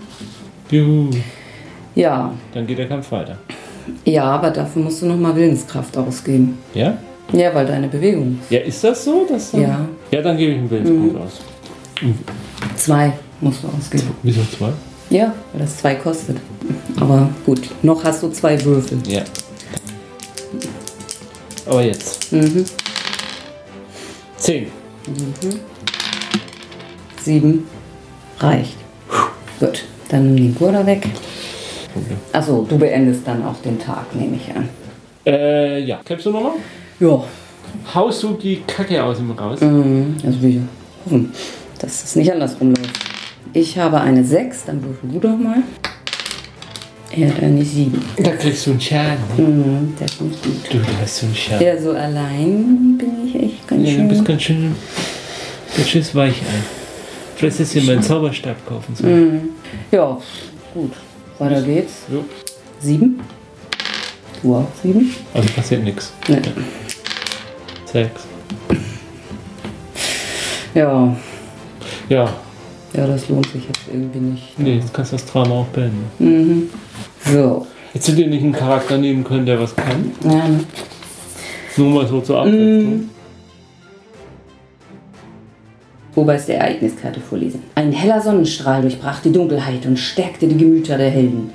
[0.71, 1.09] Juhu.
[1.95, 2.31] Ja.
[2.53, 3.37] Dann geht der Kampf weiter.
[4.05, 6.57] Ja, aber dafür musst du nochmal Willenskraft ausgeben.
[6.73, 6.97] Ja?
[7.33, 8.39] Ja, weil deine Bewegung.
[8.49, 9.25] Ja, ist das so?
[9.27, 9.85] Dass dann- Ja.
[10.11, 11.39] Ja, dann gebe ich einen Willenspunkt aus.
[12.75, 14.09] Zwei musst du ausgeben.
[14.23, 14.69] Wieso zwei?
[15.09, 16.37] Ja, weil das zwei kostet.
[16.99, 18.99] Aber gut, noch hast du zwei Würfel.
[19.07, 19.21] Ja.
[21.65, 22.31] Aber jetzt.
[22.31, 22.65] Mhm.
[24.37, 24.67] Zehn.
[27.21, 27.67] Sieben.
[28.39, 28.75] Reicht.
[29.59, 30.85] Gut, dann nimm den Gur da
[31.95, 32.17] weg.
[32.33, 34.69] Achso, du beendest dann auch den Tag, nehme ich an.
[35.25, 35.99] Äh, ja.
[36.05, 36.53] Kämpfst du nochmal?
[36.99, 37.23] Ja,
[37.93, 39.61] Haust du die Kacke aus ihm raus?
[39.61, 40.61] Mhm, Also wir
[41.05, 41.31] hoffen,
[41.79, 42.99] dass es nicht andersrum läuft.
[43.53, 45.57] Ich habe eine 6, dann würfel du doch mal.
[47.11, 47.99] Er hat eine 7.
[48.17, 49.17] Da kriegst du einen Schaden.
[49.37, 50.73] Mhm, das ist nicht gut.
[50.73, 51.65] Du hast so einen Schaden.
[51.67, 54.25] Ja, so allein bin ich echt ganz Ja, du bist schön.
[54.25, 54.75] ganz schön,
[55.75, 56.63] ganz schön weich ein.
[57.35, 59.49] Vielleicht hättest du dir meinen Zauberstab kaufen sollen.
[59.91, 60.17] Ja,
[60.73, 60.91] gut.
[61.39, 61.93] Weiter geht's.
[62.11, 62.23] Jo.
[62.81, 63.19] 7.
[64.41, 65.13] Du auch 7?
[65.33, 66.13] Also passiert nichts.
[66.27, 66.41] Ne.
[67.85, 68.21] Sechs.
[70.73, 71.15] Ja,
[72.09, 72.33] Ja,
[72.93, 74.57] ja, das lohnt sich jetzt irgendwie nicht.
[74.59, 76.05] nee, jetzt kannst du das Drama auch beenden.
[76.19, 76.69] Mhm.
[77.31, 80.11] So, Hättest du dir nicht einen Charakter nehmen können, der was kann?
[80.23, 80.63] ja, ne?
[81.77, 83.09] Nur mal so zur Abwechslung.
[86.15, 87.63] Oberste Ereigniskarte vorlesen.
[87.75, 91.51] Ein heller Sonnenstrahl durchbrach die Dunkelheit und stärkte die Gemüter der Helden.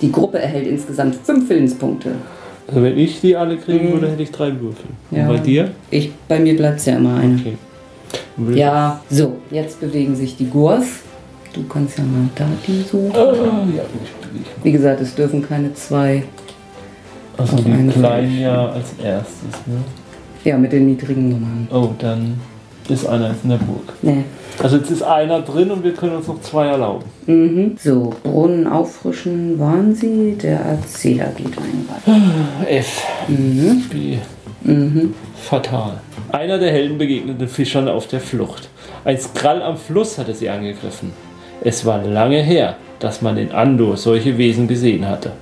[0.00, 2.12] Die Gruppe erhält insgesamt fünf Willenspunkte.
[2.66, 4.86] Also wenn ich die alle kriegen würde, hätte ich drei Würfel.
[5.10, 5.28] Ja.
[5.28, 5.70] Und bei dir?
[5.90, 7.38] Ich, bei mir bleibt es ja immer einer.
[7.38, 7.56] Okay.
[8.54, 10.86] Ja, so, jetzt bewegen sich die Gurs.
[11.52, 13.12] Du kannst ja mal da die suchen.
[13.14, 13.82] Ah, ja.
[14.62, 16.22] Wie gesagt, es dürfen keine zwei.
[17.36, 19.82] Also die einen kleinen ja als erstes, ne?
[20.44, 21.68] Ja, mit den niedrigen Nummern.
[21.72, 22.40] Oh, dann
[22.90, 23.92] ist einer jetzt in der Burg.
[24.02, 24.24] Nee.
[24.62, 27.04] Also jetzt ist einer drin und wir können uns noch zwei erlauben.
[27.26, 27.76] Mhm.
[27.78, 30.36] So, Brunnen auffrischen waren sie.
[30.40, 31.88] Der Erzähler geht ein.
[32.66, 33.04] F.
[33.28, 33.84] Mhm.
[33.90, 34.18] B.
[34.62, 35.14] Mhm.
[35.36, 36.00] Fatal.
[36.30, 38.68] Einer der Helden begegnete Fischern auf der Flucht.
[39.04, 41.12] Ein Skrall am Fluss hatte sie angegriffen.
[41.62, 45.32] Es war lange her, dass man in Andor solche Wesen gesehen hatte.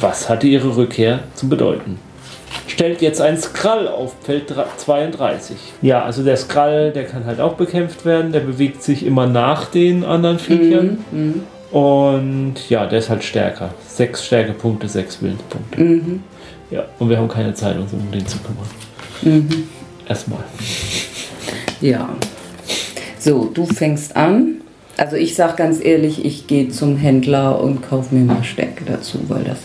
[0.00, 1.98] Was hatte ihre Rückkehr zu bedeuten?
[2.66, 5.56] Stellt jetzt ein Skrall auf Feld dra- 32.
[5.82, 8.30] Ja, also der Skrall, der kann halt auch bekämpft werden.
[8.32, 10.98] Der bewegt sich immer nach den anderen Viechern.
[11.10, 11.42] Mhm.
[11.76, 13.74] Und ja, der ist halt stärker.
[13.86, 15.80] Sechs Stärkepunkte, sechs Willenspunkte.
[15.80, 16.22] Mhm.
[16.70, 18.68] Ja, und wir haben keine Zeit, uns um den zu kümmern.
[19.48, 19.64] Mhm.
[20.08, 20.44] Erstmal.
[21.80, 22.08] Ja.
[23.18, 24.60] So, du fängst an.
[24.96, 29.18] Also ich sag ganz ehrlich, ich gehe zum Händler und kaufe mir mal Stärke dazu,
[29.28, 29.58] weil das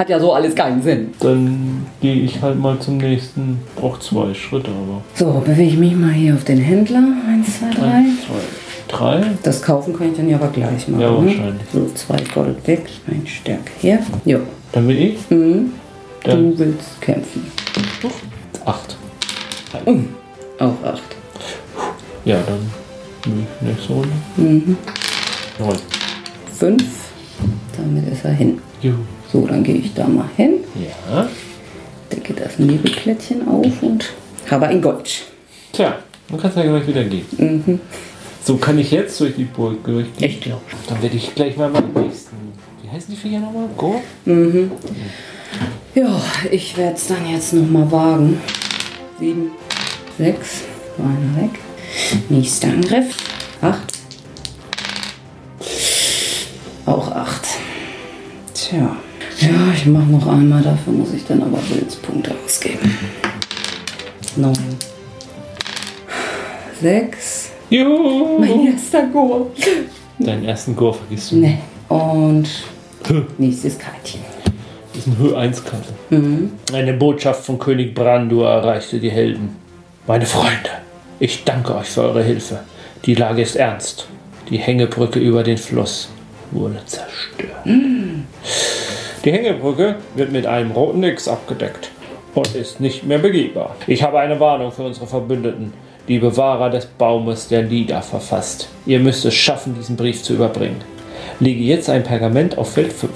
[0.00, 1.12] hat ja so alles keinen Sinn.
[1.20, 3.58] Dann gehe ich halt mal zum nächsten.
[3.80, 5.02] Auch zwei Schritte, aber.
[5.14, 7.02] So, bewege ich mich mal hier auf den Händler.
[7.28, 7.86] Eins, zwei, drei.
[7.86, 9.22] Eins, zwei, drei.
[9.42, 11.00] Das kaufen kann ich dann ja aber gleich machen.
[11.02, 11.26] Ja, ne?
[11.26, 11.62] wahrscheinlich.
[11.72, 13.98] So, zwei Gold weg, ein Stärke hier.
[14.24, 14.40] Jo.
[14.72, 15.30] Dann bin ich.
[15.30, 15.72] Mhm.
[16.24, 17.46] Dann Du willst kämpfen.
[18.64, 18.96] acht.
[20.58, 21.02] Auch acht.
[22.24, 24.08] Ja, dann nächste Runde.
[24.36, 24.76] Mhm.
[25.58, 25.76] Neun.
[26.52, 26.84] Fünf.
[27.76, 28.58] Damit ist er hin.
[28.80, 28.96] Juhu.
[29.32, 31.28] So, dann gehe ich da mal hin, Ja.
[32.12, 34.10] decke das Nebelplättchen auf und
[34.50, 35.22] habe ein Gold.
[35.72, 37.24] Tja, dann kannst du ja gleich wieder gehen.
[37.38, 37.80] Mhm.
[38.44, 40.30] So kann ich jetzt durch die Burg durchgehen.
[40.30, 40.62] Ich glaube.
[40.88, 42.36] Dann werde ich gleich mal meinen nächsten.
[42.82, 43.68] Wie heißen die Viecher nochmal?
[43.76, 44.02] Go?
[44.24, 44.72] Mhm.
[45.94, 48.40] Ja, ich werde es dann jetzt noch mal wagen.
[49.20, 49.50] Sieben,
[50.18, 50.62] sechs,
[50.96, 51.58] war einer weg.
[52.28, 53.16] Nächster Angriff.
[53.60, 53.92] Acht.
[56.86, 57.46] Auch acht.
[58.54, 58.96] Tja.
[59.40, 62.94] Ja, ich mache noch einmal, dafür muss ich dann aber Willspunkte ausgeben.
[64.36, 64.52] Neun.
[66.80, 67.50] Sechs.
[67.70, 68.38] Juhu!
[68.38, 69.50] Mein erster Go.
[70.18, 71.36] Deinen ersten Go vergisst du.
[71.36, 71.58] Ne.
[71.88, 72.48] Und
[73.38, 74.20] nächstes Kartchen.
[74.92, 75.92] Das ist ein Höhe 1 Karte.
[76.10, 76.52] Mhm.
[76.72, 79.56] Eine Botschaft von König Brandur erreichte die Helden.
[80.06, 80.70] Meine Freunde,
[81.18, 82.60] ich danke euch für eure Hilfe.
[83.06, 84.06] Die Lage ist ernst.
[84.50, 86.10] Die Hängebrücke über den Fluss
[86.50, 87.66] wurde zerstört.
[89.22, 91.90] Die Hängebrücke wird mit einem roten X abgedeckt
[92.34, 93.76] und ist nicht mehr begehbar.
[93.86, 95.74] Ich habe eine Warnung für unsere Verbündeten,
[96.08, 98.70] die Bewahrer des Baumes der Lieder, verfasst.
[98.86, 100.80] Ihr müsst es schaffen, diesen Brief zu überbringen.
[101.38, 103.10] Lege jetzt ein Pergament auf Feld 5.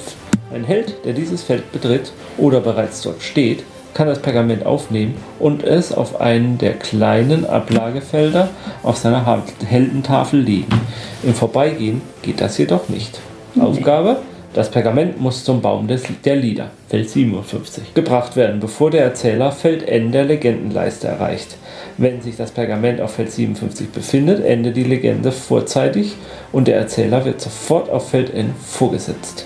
[0.52, 3.64] Ein Held, der dieses Feld betritt oder bereits dort steht,
[3.94, 8.50] kann das Pergament aufnehmen und es auf einen der kleinen Ablagefelder
[8.82, 10.80] auf seiner Heldentafel legen.
[11.22, 13.20] Im Vorbeigehen geht das jedoch nicht.
[13.58, 14.18] Aufgabe:
[14.54, 19.50] Das Pergament muss zum Baum des, der Lieder, Feld 57, gebracht werden, bevor der Erzähler
[19.50, 21.56] Feld N der Legendenleiste erreicht.
[21.98, 26.14] Wenn sich das Pergament auf Feld 57 befindet, endet die Legende vorzeitig
[26.52, 29.44] und der Erzähler wird sofort auf Feld N vorgesetzt.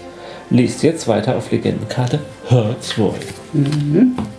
[0.50, 3.12] Liest jetzt weiter auf Legendenkarte H2.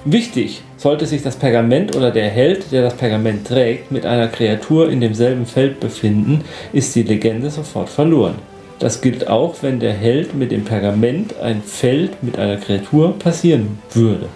[0.06, 4.92] Wichtig, sollte sich das Pergament oder der Held, der das Pergament trägt, mit einer Kreatur
[4.92, 8.36] in demselben Feld befinden, ist die Legende sofort verloren.
[8.80, 13.80] Das gilt auch, wenn der Held mit dem Pergament ein Feld mit einer Kreatur passieren
[13.94, 14.28] würde.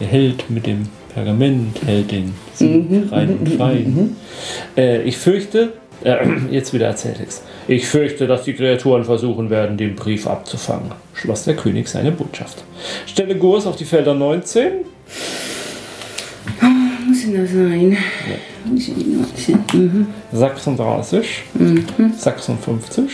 [0.00, 4.16] Der Held mit dem Pergament hält den Sieg rein und fein.
[4.76, 5.72] Äh, ich fürchte,
[6.04, 6.16] äh,
[6.50, 7.42] jetzt wieder Erzähltext.
[7.66, 12.64] Ich fürchte, dass die Kreaturen versuchen werden, den Brief abzufangen, schloss der König seine Botschaft.
[13.06, 14.84] Stelle Gurs auf die Felder 19.
[17.08, 17.96] Muss denn das sein?
[18.66, 19.64] Die 19?
[19.72, 20.06] Mhm.
[20.32, 21.42] 36,
[22.18, 23.12] 56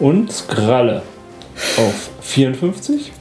[0.00, 1.02] und Skralle
[1.76, 3.12] auf 54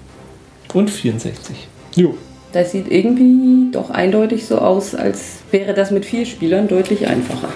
[0.74, 1.68] und 64.
[1.96, 2.16] Jo.
[2.54, 7.50] Das sieht irgendwie doch eindeutig so aus, als wäre das mit vier Spielern deutlich einfacher.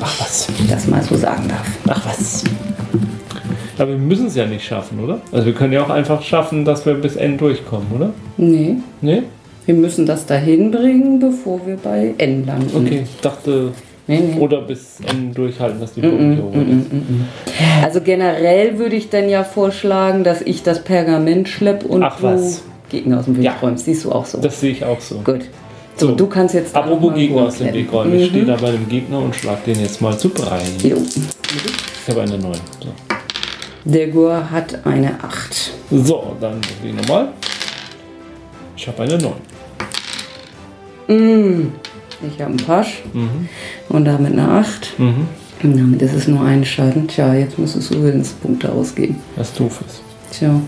[0.00, 0.48] Ach was.
[0.48, 1.66] Wenn ich das mal so sagen darf.
[1.88, 2.44] Ach was.
[3.78, 5.20] Aber wir müssen es ja nicht schaffen, oder?
[5.32, 8.12] Also wir können ja auch einfach schaffen, dass wir bis N durchkommen, oder?
[8.38, 9.22] Nee, Nee?
[9.66, 12.70] wir müssen das dahin bringen, bevor wir bei N landen.
[12.74, 13.72] Okay, ich dachte,
[14.08, 14.38] Nee, nee.
[14.40, 16.86] oder bis N durchhalten, dass die Burg hier oben
[17.46, 17.84] ist.
[17.84, 22.22] Also generell würde ich dann ja vorschlagen, dass ich das Pergament schlepp und Ach du
[22.24, 22.62] was.
[22.88, 23.56] Gegner aus dem Weg Ja.
[23.60, 23.84] räumst.
[23.84, 24.38] Siehst du auch so.
[24.38, 25.16] Das sehe ich auch so.
[25.24, 25.40] Gut.
[25.96, 26.76] So, du kannst jetzt.
[26.76, 27.72] Apropos Gegner aus dem.
[27.74, 28.14] Weg räumen.
[28.20, 30.60] Ich stehe da bei dem Gegner und schlag den jetzt mal zu Brei.
[30.82, 30.98] Jo.
[30.98, 32.52] Ich habe eine 9.
[32.80, 32.88] So.
[33.86, 35.72] Der Gur hat eine 8.
[35.90, 37.28] So, dann die nochmal.
[38.76, 39.18] Ich habe eine
[41.08, 41.72] 9.
[42.22, 43.02] Ich habe einen Pasch
[43.88, 44.98] und damit eine 8.
[44.98, 45.28] Mhm.
[45.62, 47.08] Und damit ist es nur ein Schaden.
[47.08, 49.16] Tja, jetzt musstest du Willenspunkte ausgeben.
[49.36, 50.02] Was doof ist.
[50.30, 50.60] Tja.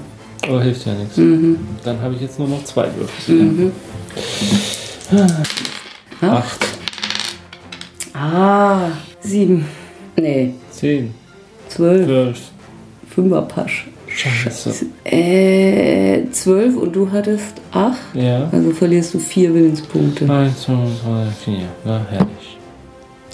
[0.43, 1.17] Aber hilft ja nichts.
[1.17, 1.57] Mhm.
[1.85, 3.73] Dann habe ich jetzt nur noch zwei Würfel.
[6.21, 6.67] Acht,
[8.15, 9.65] Ah, 7.
[10.17, 11.15] Nee, zehn,
[11.69, 12.05] 12.
[12.07, 12.39] zwölf.
[13.09, 13.87] Fünfer Pasch.
[14.19, 14.87] Scheiße.
[15.05, 17.97] Äh, 12 und du hattest 8.
[18.15, 18.49] Ja.
[18.51, 20.29] Also verlierst du 4 Willenspunkte.
[20.29, 21.69] Eins, zwei, drei, vier.
[21.85, 22.59] Na, herrlich.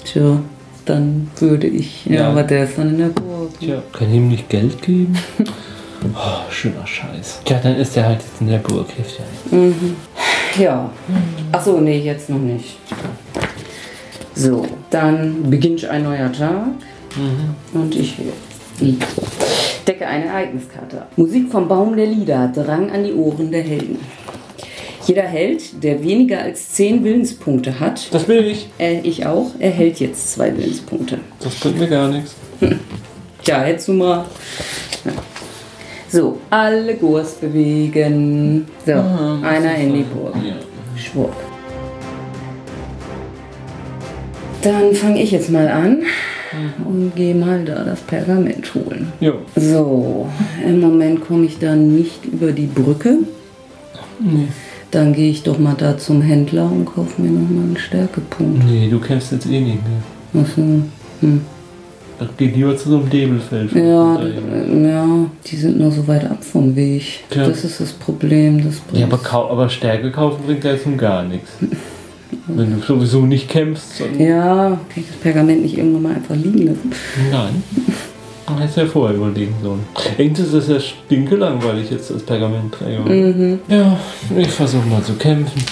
[0.03, 0.39] Tja,
[0.85, 2.05] dann würde ich.
[2.05, 2.29] Ja, Ja.
[2.29, 3.59] aber der ist dann in der Burg.
[3.59, 5.17] Tja, kann ich ihm nicht Geld geben?
[6.13, 7.39] Oh, schöner Scheiß.
[7.45, 8.85] Tja, dann ist er halt jetzt in der Burg.
[8.95, 9.75] Hilft ja nicht.
[10.59, 10.91] Ja.
[11.51, 12.77] Achso, nee, jetzt noch nicht.
[14.35, 16.67] So, dann beginnt ein neuer Tag.
[17.73, 18.17] Und ich
[18.79, 18.97] ich
[19.85, 21.11] decke eine Ereigniskarte ab.
[21.15, 23.99] Musik vom Baum der Lieder drang an die Ohren der Helden.
[25.05, 28.67] Jeder Held, der weniger als 10 Willenspunkte hat, Das will ich.
[28.79, 31.19] äh, ich auch, erhält jetzt zwei Willenspunkte.
[31.39, 32.35] Das bringt mir gar nichts.
[33.43, 34.25] Tja, hättest du mal.
[35.05, 35.11] Ja.
[36.09, 38.65] So, alle Gurs bewegen.
[38.85, 40.33] So, einer in die Burg.
[40.95, 41.33] Schwupp.
[44.63, 46.03] Dann fange ich jetzt mal an
[46.85, 49.11] und gehe mal da das Pergament holen.
[49.19, 49.33] Jo.
[49.55, 50.27] So,
[50.65, 53.19] im Moment komme ich da nicht über die Brücke.
[54.19, 54.47] Nee.
[54.91, 58.65] Dann gehe ich doch mal da zum Händler und kaufe mir nochmal einen Stärkepunkt.
[58.65, 60.41] Nee, du kämpfst jetzt eh nicht mehr.
[60.41, 60.61] Achso.
[61.21, 61.41] Hm.
[62.17, 63.73] Dann geh lieber zu so einem Debelfeld.
[63.73, 65.07] Ja, ja,
[65.45, 67.25] die sind nur so weit ab vom Weg.
[67.29, 67.45] Tja.
[67.45, 68.63] Das ist das Problem.
[68.63, 71.51] Das Ja, aber, aber Stärke kaufen bringt ja jetzt nun gar nichts.
[72.47, 74.19] Wenn du sowieso nicht kämpfst, dann.
[74.19, 76.91] ja, kann ich das Pergament nicht irgendwann mal einfach liegen lassen?
[77.31, 77.63] Nein.
[78.47, 79.83] Man hätte ja vorher überlegen sollen.
[80.19, 83.57] Irgendwie ist es ja stinkelangweilig jetzt das Pergament träge.
[83.67, 83.97] Ja,
[84.37, 85.63] ich versuche mal zu kämpfen.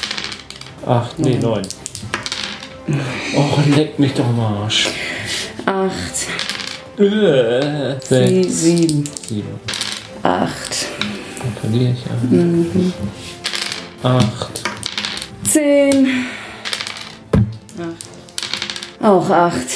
[0.85, 1.61] Acht, nee, neun.
[3.37, 4.89] Oh, leck mich doch am Arsch.
[5.65, 6.27] Acht,
[6.99, 9.47] Äh, sie- Sechs, sieben, sieben.
[10.23, 10.87] acht,
[11.39, 12.03] Dann verliere ich
[14.03, 14.09] ja.
[14.09, 14.61] Acht.
[15.47, 16.07] zehn,
[17.79, 19.03] acht.
[19.05, 19.67] Auch acht.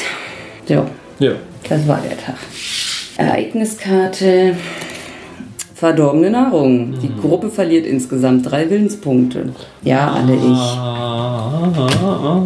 [0.68, 0.86] So,
[1.20, 1.32] Ja.
[1.68, 2.36] das war der Tag.
[3.18, 4.56] Ereigniskarte.
[5.76, 6.98] Verdorbene Nahrung.
[7.00, 9.50] Die Gruppe verliert insgesamt drei Willenspunkte.
[9.84, 10.42] Ja, alle ich.
[10.44, 12.42] Ah.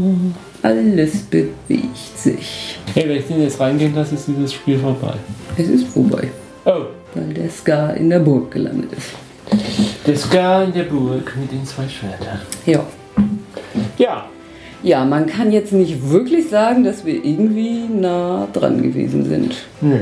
[0.63, 2.77] Alles bewegt sich.
[2.93, 5.13] Hey, wenn ich den jetzt reingehen lasse, ist dieses Spiel vorbei.
[5.57, 6.29] Es ist vorbei,
[6.65, 6.83] Oh.
[7.15, 9.09] weil der Scar in der Burg gelandet ist.
[10.05, 12.39] Der Scar in der Burg mit den zwei Schwertern.
[12.65, 12.83] Ja.
[13.97, 14.25] Ja.
[14.83, 19.55] Ja, man kann jetzt nicht wirklich sagen, dass wir irgendwie nah dran gewesen sind.
[19.79, 19.99] Nö.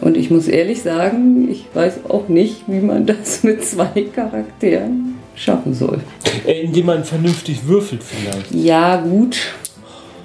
[0.00, 5.14] Und ich muss ehrlich sagen, ich weiß auch nicht, wie man das mit zwei Charakteren
[5.34, 6.00] schaffen soll.
[6.46, 8.52] Äh, Indem man vernünftig würfelt vielleicht.
[8.54, 9.36] Ja, gut,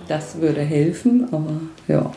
[0.08, 1.54] das würde helfen, aber
[1.88, 2.12] ja.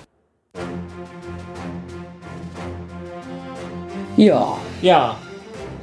[4.16, 5.16] Ja, Ja.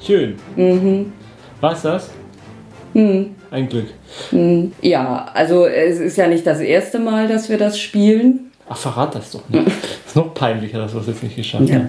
[0.02, 0.36] Schön.
[0.56, 1.12] mhm.
[1.62, 2.10] Was das?
[2.94, 3.32] Hm.
[3.52, 3.88] Ein Glück.
[4.30, 4.72] Hm.
[4.82, 8.52] ja, also es ist ja nicht das erste Mal, dass wir das spielen.
[8.70, 9.68] Ach, verrat das doch nicht.
[10.06, 11.76] ist noch peinlicher, dass wir es jetzt nicht geschafft Ja.
[11.76, 11.88] haben.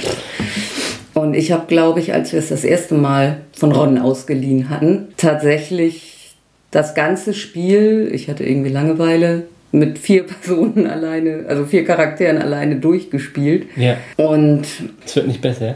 [1.15, 5.09] Und ich habe, glaube ich, als wir es das erste Mal von Ron ausgeliehen hatten,
[5.17, 6.35] tatsächlich
[6.71, 9.43] das ganze Spiel, ich hatte irgendwie Langeweile,
[9.73, 13.67] mit vier Personen alleine, also vier Charakteren alleine durchgespielt.
[13.77, 13.97] Ja.
[14.17, 14.63] Und
[15.05, 15.75] Es wird nicht besser.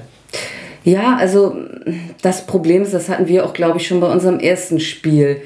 [0.84, 1.56] ja, also
[2.22, 5.42] das Problem ist, das hatten wir auch, glaube ich, schon bei unserem ersten Spiel,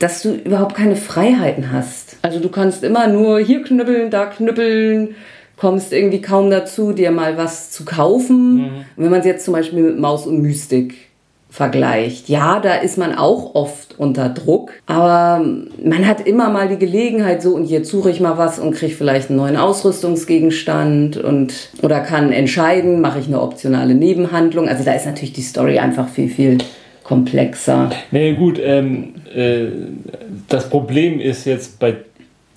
[0.00, 2.16] dass du überhaupt keine Freiheiten hast.
[2.22, 5.14] Also du kannst immer nur hier knüppeln, da knüppeln,
[5.56, 8.64] kommst irgendwie kaum dazu, dir mal was zu kaufen.
[8.96, 10.94] Und wenn man es jetzt zum Beispiel mit Maus und Mystik
[11.50, 15.44] vergleicht, ja, da ist man auch oft unter Druck, aber
[15.84, 18.94] man hat immer mal die Gelegenheit, so und hier suche ich mal was und kriege
[18.94, 24.68] vielleicht einen neuen Ausrüstungsgegenstand und oder kann entscheiden, mache ich eine optionale Nebenhandlung.
[24.68, 26.58] Also da ist natürlich die Story einfach viel, viel
[27.10, 27.90] komplexer.
[28.12, 29.66] Nee, gut, ähm, äh,
[30.48, 31.96] das Problem ist jetzt bei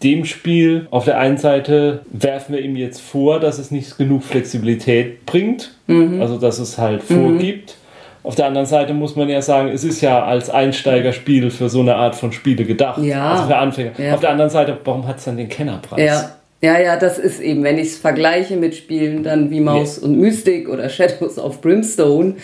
[0.04, 4.24] dem Spiel, auf der einen Seite werfen wir ihm jetzt vor, dass es nicht genug
[4.24, 5.72] Flexibilität bringt,
[6.20, 7.78] also dass es halt vorgibt.
[8.22, 11.80] Auf der anderen Seite muss man ja sagen, es ist ja als Einsteigerspiel für so
[11.80, 13.02] eine Art von Spiele gedacht.
[13.02, 13.32] Ja.
[13.32, 13.92] Also für Anfänger.
[13.98, 14.14] Ja.
[14.14, 16.02] Auf der anderen Seite, warum hat es dann den Kennerpreis?
[16.02, 16.36] Ja.
[16.62, 20.18] Ja, ja, das ist eben, wenn ich es vergleiche mit Spielen dann wie Maus und
[20.18, 22.36] Mystik oder Shadows of Brimstone.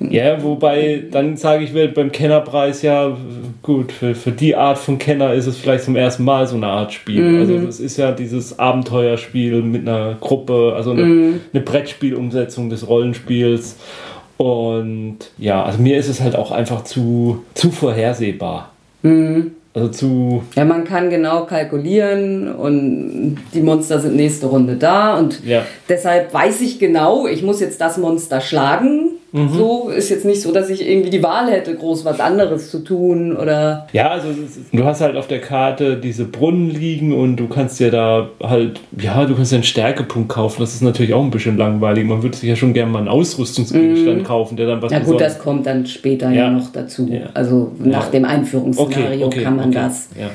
[0.10, 3.16] Ja, wobei, dann sage ich mir beim Kennerpreis, ja,
[3.62, 6.68] gut, für, für die Art von Kenner ist es vielleicht zum ersten Mal so eine
[6.68, 7.22] Art Spiel.
[7.22, 7.40] Mhm.
[7.40, 11.40] Also das ist ja dieses Abenteuerspiel mit einer Gruppe, also eine, mhm.
[11.52, 13.76] eine Brettspielumsetzung des Rollenspiels.
[14.38, 18.72] Und ja, also mir ist es halt auch einfach zu, zu vorhersehbar.
[19.02, 19.52] Mhm.
[19.74, 20.42] Also zu.
[20.56, 25.64] Ja, man kann genau kalkulieren und die Monster sind nächste Runde da und ja.
[25.88, 29.48] deshalb weiß ich genau, ich muss jetzt das Monster schlagen Mhm.
[29.50, 32.80] So ist jetzt nicht so, dass ich irgendwie die Wahl hätte, groß was anderes zu
[32.80, 33.86] tun oder.
[33.92, 34.28] Ja, also
[34.72, 38.80] du hast halt auf der Karte diese Brunnen liegen und du kannst dir da halt,
[39.00, 40.60] ja, du kannst dir einen Stärkepunkt kaufen.
[40.60, 42.04] Das ist natürlich auch ein bisschen langweilig.
[42.06, 44.24] Man würde sich ja schon gerne mal einen Ausrüstungsgegenstand mhm.
[44.24, 44.90] kaufen, der dann was.
[44.90, 47.06] Na gut, das kommt dann später ja, ja noch dazu.
[47.08, 47.28] Ja.
[47.34, 48.10] Also nach ja.
[48.10, 49.78] dem Einführungsszenario okay, okay, kann man okay.
[49.78, 50.08] das.
[50.18, 50.30] Ja.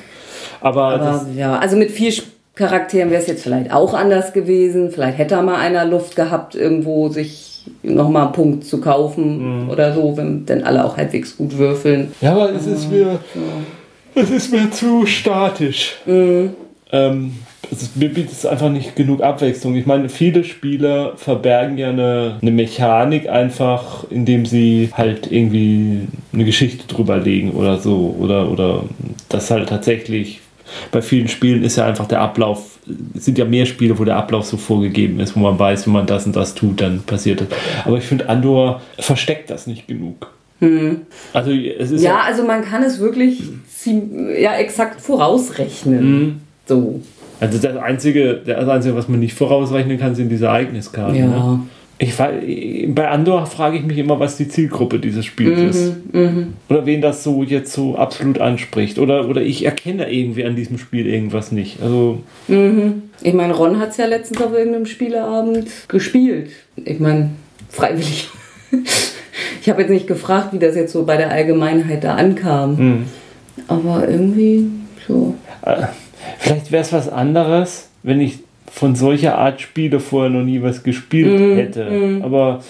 [0.62, 2.14] Aber, Aber ja, also mit vier
[2.56, 4.90] Charakteren wäre es jetzt vielleicht auch anders gewesen.
[4.90, 9.70] Vielleicht hätte er mal einer Luft gehabt, irgendwo sich nochmal einen Punkt zu kaufen mhm.
[9.70, 12.12] oder so, wenn denn alle auch halbwegs gut würfeln.
[12.22, 14.22] Ja, aber es ist mir, ja.
[14.22, 15.96] es ist mir zu statisch.
[16.06, 16.52] Mhm.
[16.92, 17.32] Ähm,
[17.72, 19.76] es mir bietet es einfach nicht genug Abwechslung.
[19.76, 26.46] Ich meine, viele Spieler verbergen ja eine, eine Mechanik einfach, indem sie halt irgendwie eine
[26.46, 28.16] Geschichte drüber legen oder so.
[28.20, 28.84] Oder, oder
[29.30, 30.42] das halt tatsächlich
[30.92, 32.80] bei vielen Spielen ist ja einfach der Ablauf,
[33.16, 36.06] sind ja mehr Spiele, wo der Ablauf so vorgegeben ist, wo man weiß, wenn man
[36.06, 37.48] das und das tut, dann passiert das.
[37.84, 40.32] Aber ich finde, Andor versteckt das nicht genug.
[40.60, 41.02] Hm.
[41.34, 43.42] Also es ist ja, ja, also man kann es wirklich
[44.40, 46.00] ja exakt vorausrechnen.
[46.00, 46.36] Hm.
[46.66, 47.02] So.
[47.40, 51.16] Also das einzige, das einzige, was man nicht vorausrechnen kann, sind diese Ereigniskarten.
[51.16, 51.26] Ja.
[51.28, 51.60] Ne?
[51.98, 56.14] Ich, bei Andor frage ich mich immer, was die Zielgruppe dieses Spiels mhm, ist.
[56.14, 56.54] Mhm.
[56.68, 59.00] Oder wen das so jetzt so absolut anspricht.
[59.00, 61.82] Oder, oder ich erkenne irgendwie an diesem Spiel irgendwas nicht.
[61.82, 63.04] Also mhm.
[63.22, 66.50] Ich meine, Ron hat es ja letztens auf irgendeinem Spieleabend gespielt.
[66.76, 67.30] Ich meine,
[67.70, 68.28] freiwillig.
[69.62, 72.76] ich habe jetzt nicht gefragt, wie das jetzt so bei der Allgemeinheit da ankam.
[72.76, 73.06] Mhm.
[73.70, 74.68] Aber irgendwie
[75.08, 75.36] so.
[75.62, 75.86] Äh,
[76.40, 78.40] vielleicht wäre es was anderes, wenn ich
[78.76, 81.90] von solcher Art Spiele vorher noch nie was gespielt mm, hätte.
[81.90, 82.22] Mm.
[82.24, 82.62] Aber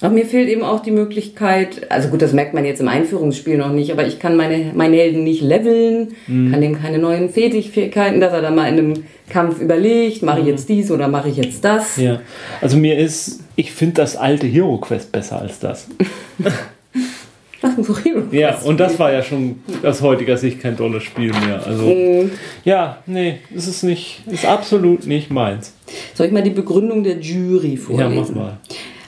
[0.00, 3.56] aber mir fehlt eben auch die Möglichkeit, also gut, das merkt man jetzt im Einführungsspiel
[3.56, 6.52] noch nicht, aber ich kann meine, meine Helden nicht leveln, mm.
[6.52, 8.94] kann dem keine neuen Fähigkeiten, dass er dann mal in einem
[9.28, 10.50] Kampf überlegt, mache ich mhm.
[10.50, 11.96] jetzt dies oder mache ich jetzt das.
[11.96, 12.20] Ja,
[12.60, 15.88] also mir ist, ich finde das alte Hero Quest besser als das.
[18.30, 21.64] Ja, und das war ja schon aus heutiger Sicht kein tolles Spiel mehr.
[21.66, 22.30] Also, mm.
[22.64, 25.74] ja, nee, es ist nicht, ist absolut nicht meins.
[26.14, 28.14] Soll ich mal die Begründung der Jury vorlesen?
[28.14, 28.58] Ja, mach mal.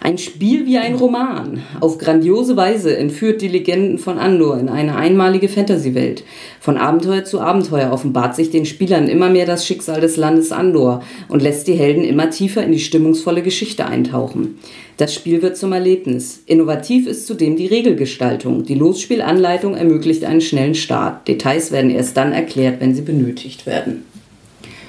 [0.02, 1.62] Ein Spiel wie ein Roman.
[1.80, 6.24] Auf grandiose Weise entführt die Legenden von Andor in eine einmalige Fantasy-Welt.
[6.58, 11.02] Von Abenteuer zu Abenteuer offenbart sich den Spielern immer mehr das Schicksal des Landes Andor
[11.28, 14.58] und lässt die Helden immer tiefer in die stimmungsvolle Geschichte eintauchen.
[14.96, 16.44] Das Spiel wird zum Erlebnis.
[16.46, 18.64] Innovativ ist zudem die Regelgestaltung.
[18.64, 21.28] Die Losspielanleitung ermöglicht einen schnellen Start.
[21.28, 24.04] Details werden erst dann erklärt, wenn sie benötigt werden.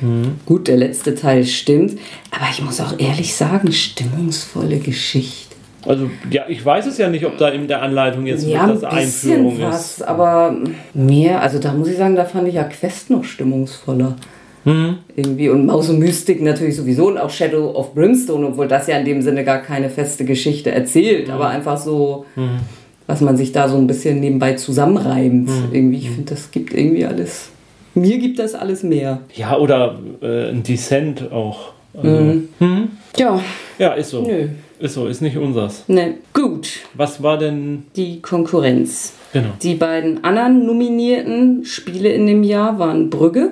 [0.02, 0.40] Mhm.
[0.46, 1.98] Gut, der letzte Teil stimmt.
[2.32, 5.52] Aber ich muss auch ehrlich sagen, stimmungsvolle Geschichte.
[5.88, 8.84] Also ja, ich weiß es ja nicht, ob da in der Anleitung jetzt ja, das
[8.84, 10.08] ein Einführung was, ist.
[10.08, 10.56] Aber
[10.94, 14.16] mehr, also da muss ich sagen, da fand ich ja Quest noch stimmungsvoller.
[14.64, 14.98] Mhm.
[15.16, 18.98] Irgendwie und Maus und Mystik natürlich sowieso und auch Shadow of Brimstone, obwohl das ja
[18.98, 21.34] in dem Sinne gar keine feste Geschichte erzählt, mhm.
[21.34, 22.60] aber einfach so, mhm.
[23.08, 25.50] was man sich da so ein bisschen nebenbei zusammenreimt.
[25.50, 25.70] Mhm.
[25.72, 27.50] Irgendwie, ich finde, das gibt irgendwie alles
[27.94, 29.20] mir gibt das alles mehr.
[29.36, 31.74] Ja, oder äh, ein Descent auch.
[31.94, 32.50] Also, mhm.
[32.60, 32.90] hm?
[33.18, 33.42] Ja.
[33.78, 34.22] Ja, ist so.
[34.24, 34.48] Nö.
[34.80, 35.84] Ist so, ist nicht unsers.
[35.88, 36.70] Ne, gut.
[36.96, 37.84] Was war denn.
[37.96, 39.14] Die Konkurrenz.
[39.34, 39.50] Genau.
[39.62, 43.52] Die beiden anderen nominierten Spiele in dem Jahr waren Brügge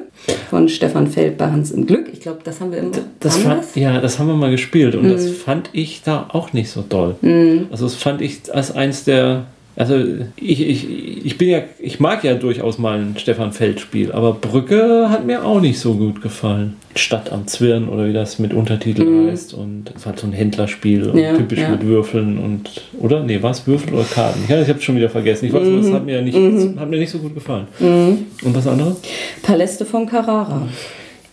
[0.50, 2.10] von Stefan Feld bei Hans im Glück.
[2.12, 2.92] Ich glaube, das haben wir immer.
[3.20, 5.12] Das fand, ja, das haben wir mal gespielt und mhm.
[5.12, 7.16] das fand ich da auch nicht so doll.
[7.22, 7.68] Mhm.
[7.72, 9.46] Also, das fand ich als eins der
[9.80, 9.96] also
[10.36, 15.10] ich, ich, ich bin ja, ich mag ja durchaus mal ein Stefan Feld-Spiel, aber Brücke
[15.10, 16.76] hat mir auch nicht so gut gefallen.
[16.98, 19.30] Stadt am Zwirn oder wie das mit Untertitel mhm.
[19.30, 19.54] heißt.
[19.54, 21.70] Und es hat so ein Händlerspiel ja, typisch ja.
[21.70, 23.24] mit Würfeln und oder?
[23.24, 23.68] Nee, was?
[23.68, 24.44] Würfel oder Karten?
[24.50, 25.46] Ja, ich habe es schon wieder vergessen.
[25.46, 25.82] Ich weiß, mhm.
[25.82, 26.78] das hat mir nicht, mhm.
[26.78, 27.68] hat mir nicht so gut gefallen.
[27.80, 28.26] Mhm.
[28.44, 29.00] Und was anderes?
[29.44, 30.68] Paläste von Carrara.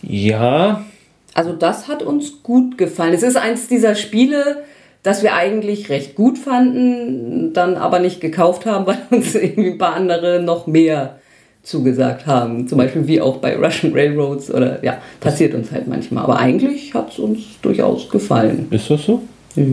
[0.03, 0.85] Ja.
[1.33, 3.13] Also das hat uns gut gefallen.
[3.13, 4.63] Es ist eins dieser Spiele,
[5.07, 9.77] das wir eigentlich recht gut fanden, dann aber nicht gekauft haben, weil uns irgendwie ein
[9.77, 11.19] paar andere noch mehr
[11.63, 12.67] zugesagt haben.
[12.67, 16.25] Zum Beispiel wie auch bei Russian Railroads oder ja, passiert uns halt manchmal.
[16.25, 18.67] Aber eigentlich hat es uns durchaus gefallen.
[18.69, 19.21] Ist das so?
[19.57, 19.63] Ja,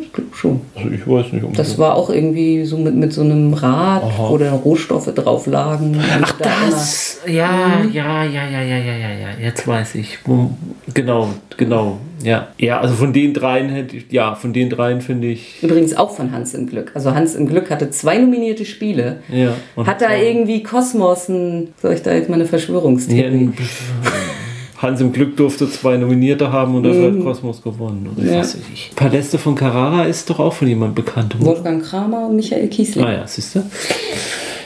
[0.00, 0.60] ich glaube schon.
[0.74, 4.02] Also ich weiß nicht, ob Das war auch irgendwie so mit, mit so einem Rad,
[4.02, 4.30] Aha.
[4.30, 6.00] wo dann Rohstoffe drauf lagen.
[6.22, 7.20] Ach, das!
[7.26, 9.28] Ja, ja, ja, ja, ja, ja, ja, ja.
[9.42, 10.18] Jetzt weiß ich.
[10.24, 10.50] Wo-
[10.94, 11.98] Genau, genau.
[12.22, 12.48] Ja.
[12.58, 15.62] Ja, also von den dreien hätte ich, ja, von den dreien finde ich.
[15.62, 16.92] Übrigens auch von Hans im Glück.
[16.94, 19.16] Also Hans im Glück hatte zwei nominierte Spiele.
[19.30, 19.54] Ja.
[19.76, 23.50] Und Hat da irgendwie Kosmos ein, soll ich da jetzt mal eine Ja, Verschwörungstheorie?
[24.84, 28.08] Hans im Glück durfte zwei Nominierte haben und dafür hat Kosmos gewonnen.
[28.16, 28.38] Oder Ja.
[28.40, 28.90] was ich.
[28.94, 31.34] Paläste von Carrara ist doch auch von jemand bekannt.
[31.36, 31.46] oder?
[31.46, 33.04] Wolfgang Kramer und Michael Kiesling.
[33.04, 33.62] Ah ja, siehst du?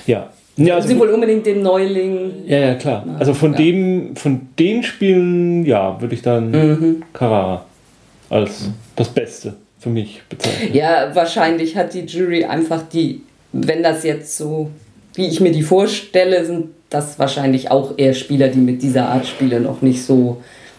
[0.06, 0.28] Ja.
[0.56, 2.32] Ja, also, Sie wohl unbedingt den Neuling.
[2.46, 3.06] ja, ja, klar.
[3.18, 3.58] Also von, ja.
[3.58, 7.02] dem, von den Spielen, ja, würde ich dann Mhm.
[7.12, 7.64] Carrara
[8.28, 10.74] als das Beste für mich bezeichnen.
[10.74, 14.70] Ja, wahrscheinlich hat die Jury einfach die, wenn das jetzt so,
[15.14, 19.26] wie ich mir die vorstelle, sind das wahrscheinlich auch eher Spieler, die mit dieser Art
[19.26, 20.38] Spiele noch nicht so.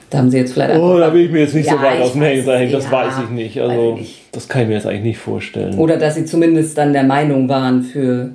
[0.10, 1.98] Da haben sie jetzt vielleicht Oh, da will ich mir jetzt nicht so Ja, weit
[1.98, 2.72] ich aus dem Hängen sein.
[2.72, 2.92] Das ja.
[2.92, 3.62] weiß ich nicht.
[3.62, 4.22] Also, ich nicht.
[4.32, 5.78] das kann ich mir jetzt eigentlich nicht vorstellen.
[5.78, 8.32] Oder dass sie zumindest dann der Meinung waren, für,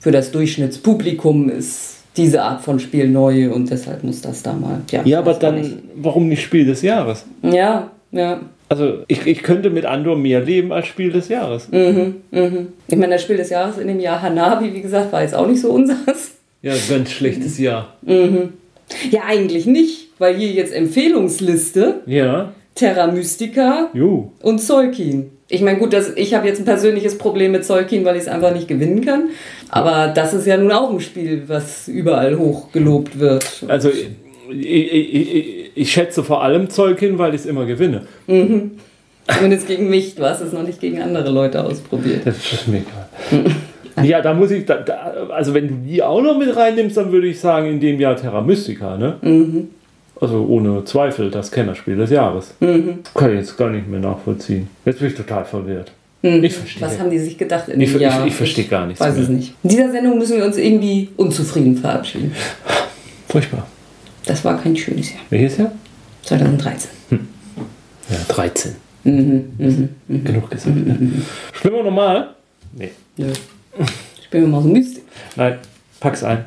[0.00, 4.80] für das Durchschnittspublikum ist diese Art von Spiel neu und deshalb muss das da mal.
[4.90, 7.24] Ja, ja, aber dann, warum nicht Spiel des Jahres?
[7.42, 7.54] nicht.
[7.54, 8.40] Ja, ja.
[8.68, 11.68] Also, ich, ich könnte mit Andor mehr leben als Spiel des Jahres.
[11.70, 12.16] Mhm.
[12.88, 15.46] Ich meine, das Spiel des Jahres in dem Jahr Hanabi, wie gesagt, war jetzt auch
[15.46, 16.32] nicht so unseres.
[16.64, 17.94] Ja, ganz schlechtes Jahr.
[19.10, 24.32] Ja, eigentlich nicht, weil hier jetzt Empfehlungsliste Ja, Terra Mystica jo.
[24.40, 25.30] und Zolkin.
[25.48, 28.28] Ich meine, gut, das, ich habe jetzt ein persönliches Problem mit Zolkin, weil ich es
[28.28, 29.28] einfach nicht gewinnen kann.
[29.68, 33.44] Aber das ist ja nun auch ein Spiel, was überall hoch gelobt wird.
[33.68, 34.08] Also, ich,
[34.50, 38.06] ich, ich, ich schätze vor allem hin, weil ich es immer gewinne.
[38.26, 40.14] Zumindest gegen mich.
[40.14, 42.22] Du hast es noch nicht gegen andere Leute ausprobiert.
[42.24, 43.54] Das ist mir egal.
[44.02, 44.94] Ja, da muss ich, da, da,
[45.30, 48.16] also wenn du die auch noch mit reinnimmst, dann würde ich sagen, in dem Jahr
[48.16, 49.16] Terra Mystica, ne?
[50.20, 52.54] Also ohne Zweifel das Kennerspiel des Jahres.
[52.60, 54.68] Kann ich jetzt gar nicht mehr nachvollziehen.
[54.84, 55.92] Jetzt bin ich total verwirrt.
[56.22, 56.82] Ich verstehe.
[56.82, 58.26] Was haben die sich gedacht in Ich, dem ich, Jahr?
[58.26, 59.22] ich verstehe gar nichts weiß mehr.
[59.24, 59.54] es nicht.
[59.62, 62.32] In dieser Sendung müssen wir uns irgendwie unzufrieden verabschieden.
[63.28, 63.66] Furchtbar.
[64.24, 65.20] Das war kein schönes Jahr.
[65.30, 65.72] Welches Jahr?
[66.22, 66.90] 2013.
[67.10, 68.72] Ja, 13.
[69.04, 69.88] Mhm,
[70.24, 70.74] Genug gesagt.
[70.76, 71.10] Ne?
[71.52, 72.28] Schlimmer normal?
[72.76, 72.90] Nee.
[73.18, 73.26] Nö.
[74.20, 75.04] Ich bin mal so Mystik.
[75.36, 75.58] Nein,
[76.00, 76.44] pack's ein.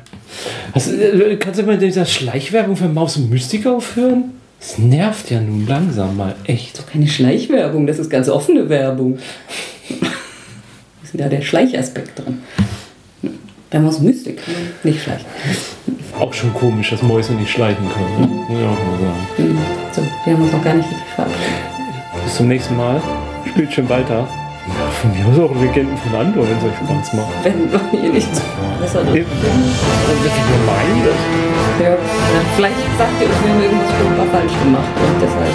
[0.74, 4.32] Hast, äh, kannst du mal diese Schleichwerbung für Maus und Mystik aufhören?
[4.60, 6.84] Das nervt ja nun langsam mal echt.
[6.90, 9.18] Keine Schleichwerbung, das ist ganz offene Werbung.
[11.02, 12.42] ist da der Schleichaspekt dran.
[13.70, 14.40] Wenn man so Mystik
[14.82, 15.26] nicht schleichen.
[16.18, 18.20] Auch schon komisch, dass Mäuse nicht schleichen können.
[18.20, 18.26] Ne?
[18.26, 19.26] Muss ich auch mal sagen.
[19.38, 19.58] Mhm.
[19.92, 22.24] So, wir haben uns noch gar nicht richtig verabschiedet.
[22.24, 23.00] Bis zum nächsten Mal.
[23.46, 24.26] Spielt schön weiter.
[24.68, 27.32] Ja, von mir aus auch Legenden von Andor, wenn es euch Spaß macht.
[27.42, 28.42] Wenn ihr nicht so
[28.80, 29.28] besser Ja, ist
[30.52, 30.98] gemein.
[31.04, 31.96] das- ja,
[32.56, 35.54] Vielleicht sagt ihr uns, wir haben irgendwas falsch gemacht und deshalb